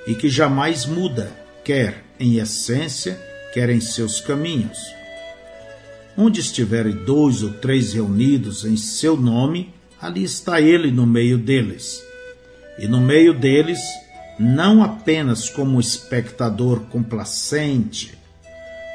e 0.05 0.13
que 0.13 0.27
jamais 0.27 0.85
muda, 0.85 1.31
quer 1.63 2.03
em 2.19 2.37
essência, 2.37 3.17
quer 3.53 3.69
em 3.69 3.79
seus 3.79 4.19
caminhos. 4.19 4.77
Onde 6.17 6.41
estiverem 6.41 6.93
dois 6.93 7.41
ou 7.41 7.53
três 7.53 7.93
reunidos 7.93 8.65
em 8.65 8.75
seu 8.75 9.15
nome, 9.15 9.73
ali 10.01 10.23
está 10.23 10.59
ele 10.59 10.91
no 10.91 11.05
meio 11.05 11.37
deles. 11.37 12.03
E 12.77 12.85
no 12.85 12.99
meio 12.99 13.33
deles, 13.33 13.79
não 14.37 14.83
apenas 14.83 15.49
como 15.49 15.79
espectador 15.79 16.81
complacente 16.91 18.17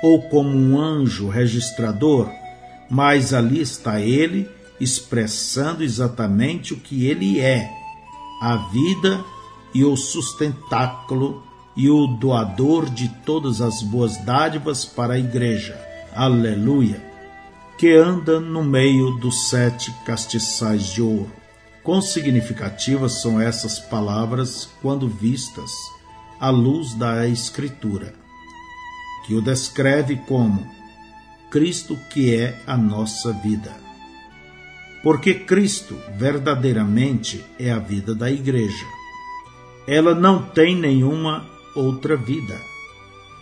ou 0.02 0.22
como 0.22 0.56
um 0.56 0.78
anjo 0.78 1.28
registrador, 1.28 2.30
mas 2.88 3.32
ali 3.32 3.60
está 3.60 4.00
ele 4.00 4.48
expressando 4.80 5.82
exatamente 5.82 6.72
o 6.72 6.76
que 6.78 7.06
ele 7.06 7.38
é, 7.38 7.70
a 8.40 8.56
vida 8.72 9.22
e 9.74 9.84
o 9.84 9.96
sustentáculo 9.96 11.42
e 11.76 11.88
o 11.88 12.06
doador 12.06 12.88
de 12.90 13.08
todas 13.24 13.60
as 13.60 13.82
boas 13.82 14.16
dádivas 14.24 14.84
para 14.84 15.14
a 15.14 15.18
igreja. 15.18 15.78
Aleluia! 16.14 17.08
Que 17.78 17.94
anda 17.94 18.40
no 18.40 18.64
meio 18.64 19.12
dos 19.12 19.48
sete 19.48 19.90
castiçais 20.04 20.86
de 20.86 21.00
ouro. 21.00 21.39
Quão 21.82 22.02
significativas 22.02 23.22
são 23.22 23.40
essas 23.40 23.78
palavras 23.78 24.68
quando 24.82 25.08
vistas 25.08 25.70
à 26.38 26.50
luz 26.50 26.94
da 26.94 27.26
Escritura, 27.26 28.14
que 29.26 29.34
o 29.34 29.40
descreve 29.40 30.16
como 30.28 30.66
Cristo 31.50 31.98
que 32.10 32.34
é 32.34 32.62
a 32.66 32.76
nossa 32.76 33.32
vida 33.32 33.90
porque 35.02 35.34
Cristo 35.34 35.98
verdadeiramente 36.16 37.44
é 37.58 37.70
a 37.70 37.78
vida 37.78 38.14
da 38.14 38.30
igreja. 38.30 38.84
Ela 39.86 40.14
não 40.14 40.42
tem 40.42 40.76
nenhuma 40.76 41.48
outra 41.74 42.16
vida. 42.16 42.60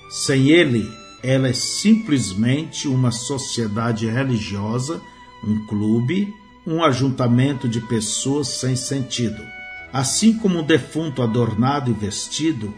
Sem 0.08 0.50
ele, 0.50 0.88
ela 1.22 1.48
é 1.48 1.52
simplesmente 1.52 2.86
uma 2.86 3.10
sociedade 3.10 4.06
religiosa 4.06 5.00
um 5.44 5.66
clube, 5.66 6.34
um 6.68 6.84
ajuntamento 6.84 7.66
de 7.66 7.80
pessoas 7.80 8.48
sem 8.48 8.76
sentido. 8.76 9.42
Assim 9.90 10.34
como 10.34 10.58
um 10.58 10.62
defunto 10.62 11.22
adornado 11.22 11.90
e 11.90 11.94
vestido 11.94 12.74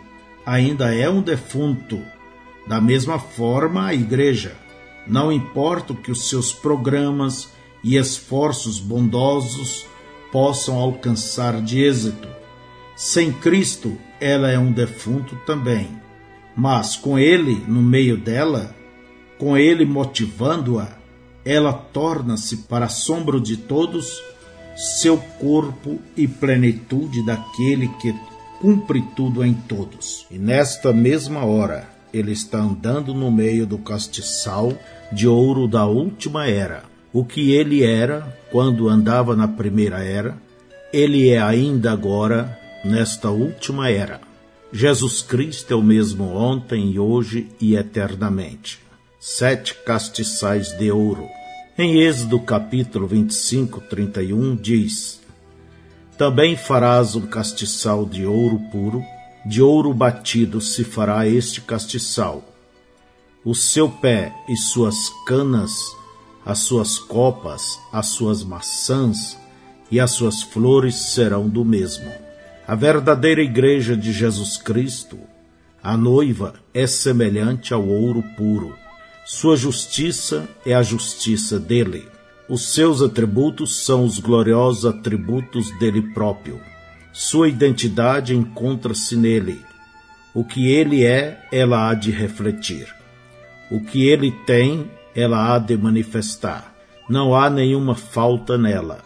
ainda 0.47 0.95
é 0.95 1.11
um 1.11 1.21
defunto, 1.21 2.01
da 2.69 2.81
mesma 2.81 3.19
forma 3.19 3.87
a 3.87 3.93
igreja. 3.93 4.57
Não 5.09 5.33
importa 5.33 5.93
que 5.93 6.13
os 6.13 6.29
seus 6.29 6.53
programas 6.53 7.51
e 7.83 7.97
esforços 7.97 8.79
bondosos 8.79 9.87
possam 10.31 10.79
alcançar 10.79 11.61
de 11.61 11.83
êxito. 11.83 12.29
Sem 12.95 13.33
Cristo, 13.33 13.99
ela 14.21 14.53
é 14.53 14.59
um 14.59 14.71
defunto 14.71 15.35
também. 15.45 15.89
Mas 16.57 16.95
com 16.95 17.19
Ele 17.19 17.61
no 17.67 17.83
meio 17.83 18.17
dela, 18.17 18.73
com 19.37 19.57
Ele 19.57 19.85
motivando-a, 19.85 21.00
ela 21.45 21.73
torna-se, 21.73 22.59
para 22.59 22.87
assombro 22.87 23.41
de 23.41 23.57
todos, 23.57 24.23
seu 24.77 25.19
corpo 25.39 25.99
e 26.17 26.27
plenitude 26.27 27.25
daquele 27.25 27.89
que 28.01 28.15
cumpre 28.61 29.03
tudo 29.17 29.45
em 29.45 29.55
todos. 29.55 30.27
E 30.31 30.39
nesta 30.39 30.93
mesma 30.93 31.45
hora, 31.45 31.89
ele 32.13 32.33
está 32.33 32.59
andando 32.59 33.15
no 33.15 33.31
meio 33.31 33.67
do 33.67 33.79
castiçal 33.79 34.73
de 35.13 35.27
ouro 35.27 35.67
da 35.67 35.87
última 35.87 36.47
era. 36.47 36.85
O 37.13 37.25
que 37.25 37.53
ele 37.53 37.83
era 37.83 38.37
quando 38.51 38.89
andava 38.89 39.35
na 39.35 39.49
primeira 39.49 40.05
era, 40.05 40.37
ele 40.93 41.29
é 41.29 41.41
ainda 41.41 41.93
agora 41.93 42.59
nesta 42.85 43.31
última 43.31 43.91
era. 43.91 44.21
Jesus 44.73 45.21
Cristo 45.21 45.73
é 45.73 45.77
o 45.77 45.83
mesmo 45.83 46.25
ontem, 46.37 46.99
hoje 46.99 47.49
e 47.61 47.75
eternamente. 47.75 48.79
Sete 49.23 49.75
castiçais 49.85 50.73
de 50.79 50.91
ouro. 50.91 51.29
Em 51.77 52.01
Êxodo 52.01 52.41
capítulo 52.41 53.07
25, 53.07 53.79
31 53.83 54.57
diz: 54.57 55.21
Também 56.17 56.57
farás 56.57 57.15
um 57.15 57.27
castiçal 57.27 58.07
de 58.07 58.25
ouro 58.25 58.59
puro, 58.73 59.05
de 59.45 59.61
ouro 59.61 59.93
batido 59.93 60.59
se 60.59 60.85
fará 60.85 61.29
este 61.29 61.61
castiçal. 61.61 62.43
O 63.45 63.55
seu 63.55 63.91
pé 63.91 64.33
e 64.49 64.57
suas 64.57 64.97
canas, 65.27 65.71
as 66.43 66.61
suas 66.61 66.99
copas, 66.99 67.79
as 67.93 68.07
suas 68.07 68.43
maçãs 68.43 69.37
e 69.91 70.01
as 70.01 70.13
suas 70.13 70.41
flores 70.41 70.95
serão 70.95 71.47
do 71.47 71.63
mesmo. 71.63 72.11
A 72.67 72.75
verdadeira 72.75 73.43
igreja 73.43 73.95
de 73.95 74.15
Jesus 74.15 74.57
Cristo, 74.57 75.19
a 75.83 75.95
noiva, 75.95 76.55
é 76.73 76.87
semelhante 76.87 77.75
ao 77.75 77.87
ouro 77.87 78.25
puro. 78.35 78.80
Sua 79.33 79.57
justiça 79.57 80.49
é 80.67 80.75
a 80.75 80.83
justiça 80.83 81.57
dele. 81.57 82.09
Os 82.49 82.75
seus 82.75 83.01
atributos 83.01 83.77
são 83.77 84.05
os 84.05 84.19
gloriosos 84.19 84.85
atributos 84.85 85.71
dele 85.79 86.03
próprio. 86.13 86.61
Sua 87.13 87.49
identidade 87.49 88.35
encontra-se 88.35 89.17
nele. 89.17 89.65
O 90.35 90.45
que 90.45 90.67
ele 90.69 91.05
é, 91.05 91.47
ela 91.53 91.89
há 91.89 91.95
de 91.95 92.11
refletir. 92.11 92.93
O 93.71 93.81
que 93.81 94.09
ele 94.09 94.33
tem, 94.33 94.91
ela 95.15 95.55
há 95.55 95.61
de 95.61 95.77
manifestar. 95.77 96.75
Não 97.09 97.33
há 97.33 97.49
nenhuma 97.49 97.95
falta 97.95 98.59
nela. 98.59 98.99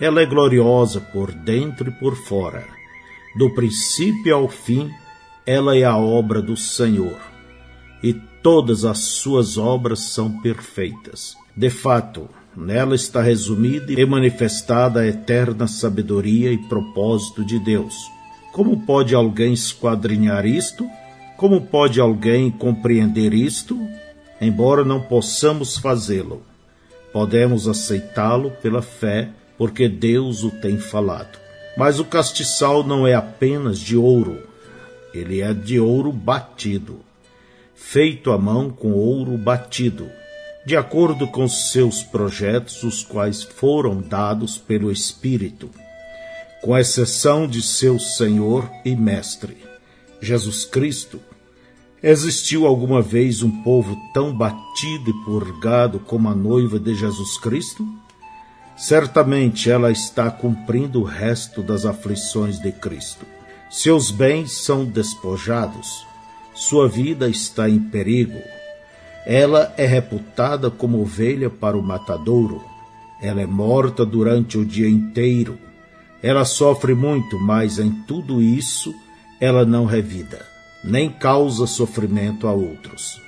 Ela 0.00 0.20
é 0.20 0.26
gloriosa 0.26 1.00
por 1.00 1.30
dentro 1.30 1.88
e 1.88 1.92
por 1.92 2.16
fora. 2.16 2.66
Do 3.38 3.54
princípio 3.54 4.34
ao 4.34 4.48
fim, 4.48 4.90
ela 5.46 5.76
é 5.76 5.84
a 5.84 5.96
obra 5.96 6.42
do 6.42 6.56
Senhor. 6.56 7.37
E 8.02 8.14
todas 8.42 8.84
as 8.84 8.98
suas 8.98 9.58
obras 9.58 10.00
são 10.00 10.40
perfeitas. 10.40 11.36
De 11.56 11.70
fato, 11.70 12.28
Nela 12.58 12.96
está 12.96 13.22
resumida 13.22 13.92
e 13.92 14.04
manifestada 14.04 15.00
a 15.00 15.06
eterna 15.06 15.68
sabedoria 15.68 16.50
e 16.50 16.58
propósito 16.58 17.44
de 17.44 17.56
Deus. 17.60 17.94
Como 18.52 18.84
pode 18.84 19.14
alguém 19.14 19.52
esquadrinhar 19.52 20.44
isto? 20.44 20.84
Como 21.36 21.60
pode 21.60 22.00
alguém 22.00 22.50
compreender 22.50 23.32
isto? 23.32 23.78
Embora 24.40 24.84
não 24.84 25.00
possamos 25.00 25.78
fazê-lo, 25.78 26.42
podemos 27.12 27.68
aceitá-lo 27.68 28.50
pela 28.60 28.82
fé, 28.82 29.28
porque 29.56 29.88
Deus 29.88 30.42
o 30.42 30.50
tem 30.50 30.78
falado. 30.78 31.38
Mas 31.76 32.00
o 32.00 32.04
castiçal 32.04 32.82
não 32.82 33.06
é 33.06 33.14
apenas 33.14 33.78
de 33.78 33.96
ouro, 33.96 34.42
ele 35.14 35.40
é 35.40 35.54
de 35.54 35.78
ouro 35.78 36.10
batido, 36.10 36.98
feito 37.78 38.30
à 38.30 38.38
mão 38.38 38.68
com 38.70 38.92
ouro 38.92 39.38
batido 39.38 40.10
de 40.68 40.76
acordo 40.76 41.26
com 41.26 41.48
seus 41.48 42.02
projetos, 42.02 42.82
os 42.82 43.02
quais 43.02 43.42
foram 43.42 44.02
dados 44.02 44.58
pelo 44.58 44.92
Espírito, 44.92 45.70
com 46.60 46.76
exceção 46.76 47.48
de 47.48 47.62
seu 47.62 47.98
Senhor 47.98 48.70
e 48.84 48.94
Mestre, 48.94 49.56
Jesus 50.20 50.66
Cristo. 50.66 51.18
Existiu 52.02 52.66
alguma 52.66 53.00
vez 53.00 53.42
um 53.42 53.62
povo 53.62 53.96
tão 54.12 54.36
batido 54.36 55.08
e 55.08 55.24
purgado 55.24 55.98
como 56.00 56.28
a 56.28 56.34
noiva 56.34 56.78
de 56.78 56.94
Jesus 56.94 57.38
Cristo? 57.38 57.88
Certamente 58.76 59.70
ela 59.70 59.90
está 59.90 60.30
cumprindo 60.30 61.00
o 61.00 61.04
resto 61.04 61.62
das 61.62 61.86
aflições 61.86 62.60
de 62.60 62.72
Cristo. 62.72 63.24
Seus 63.70 64.10
bens 64.10 64.52
são 64.52 64.84
despojados, 64.84 66.06
sua 66.58 66.88
vida 66.88 67.28
está 67.28 67.68
em 67.68 67.78
perigo 67.78 68.38
ela 69.30 69.74
é 69.76 69.84
reputada 69.84 70.70
como 70.70 71.02
ovelha 71.02 71.50
para 71.50 71.76
o 71.76 71.82
matadouro. 71.82 72.64
Ela 73.20 73.42
é 73.42 73.46
morta 73.46 74.06
durante 74.06 74.56
o 74.56 74.64
dia 74.64 74.88
inteiro. 74.88 75.58
Ela 76.22 76.46
sofre 76.46 76.94
muito, 76.94 77.38
mas 77.38 77.78
em 77.78 77.92
tudo 78.06 78.40
isso 78.40 78.94
ela 79.38 79.66
não 79.66 79.84
revida, 79.84 80.40
nem 80.82 81.10
causa 81.10 81.66
sofrimento 81.66 82.48
a 82.48 82.52
outros. 82.54 83.20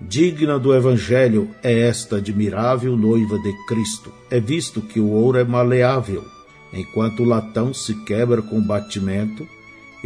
Digna 0.00 0.58
do 0.58 0.74
Evangelho 0.74 1.48
é 1.62 1.86
esta 1.86 2.16
admirável 2.16 2.96
noiva 2.96 3.38
de 3.38 3.52
Cristo. 3.68 4.12
É 4.28 4.40
visto 4.40 4.82
que 4.82 4.98
o 4.98 5.10
ouro 5.10 5.38
é 5.38 5.44
maleável, 5.44 6.24
enquanto 6.72 7.22
o 7.22 7.24
latão 7.24 7.72
se 7.72 7.94
quebra 8.02 8.42
com 8.42 8.60
batimento, 8.60 9.46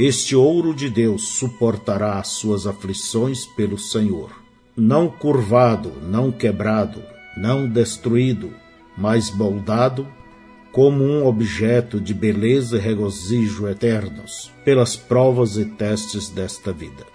este 0.05 0.35
ouro 0.35 0.75
de 0.75 0.89
Deus 0.89 1.29
suportará 1.29 2.19
as 2.19 2.29
suas 2.29 2.67
aflições 2.67 3.45
pelo 3.47 3.79
Senhor 3.79 4.41
não 4.81 5.09
curvado, 5.09 5.93
não 6.03 6.33
quebrado, 6.33 7.03
não 7.37 7.69
destruído, 7.69 8.51
mas 8.97 9.31
moldado 9.31 10.07
como 10.73 11.05
um 11.05 11.27
objeto 11.27 12.01
de 12.01 12.15
beleza 12.15 12.79
e 12.79 12.81
regozijo 12.81 13.69
eternos 13.69 14.51
pelas 14.65 14.97
provas 14.97 15.57
e 15.57 15.65
testes 15.65 16.29
desta 16.31 16.73
vida. 16.73 17.11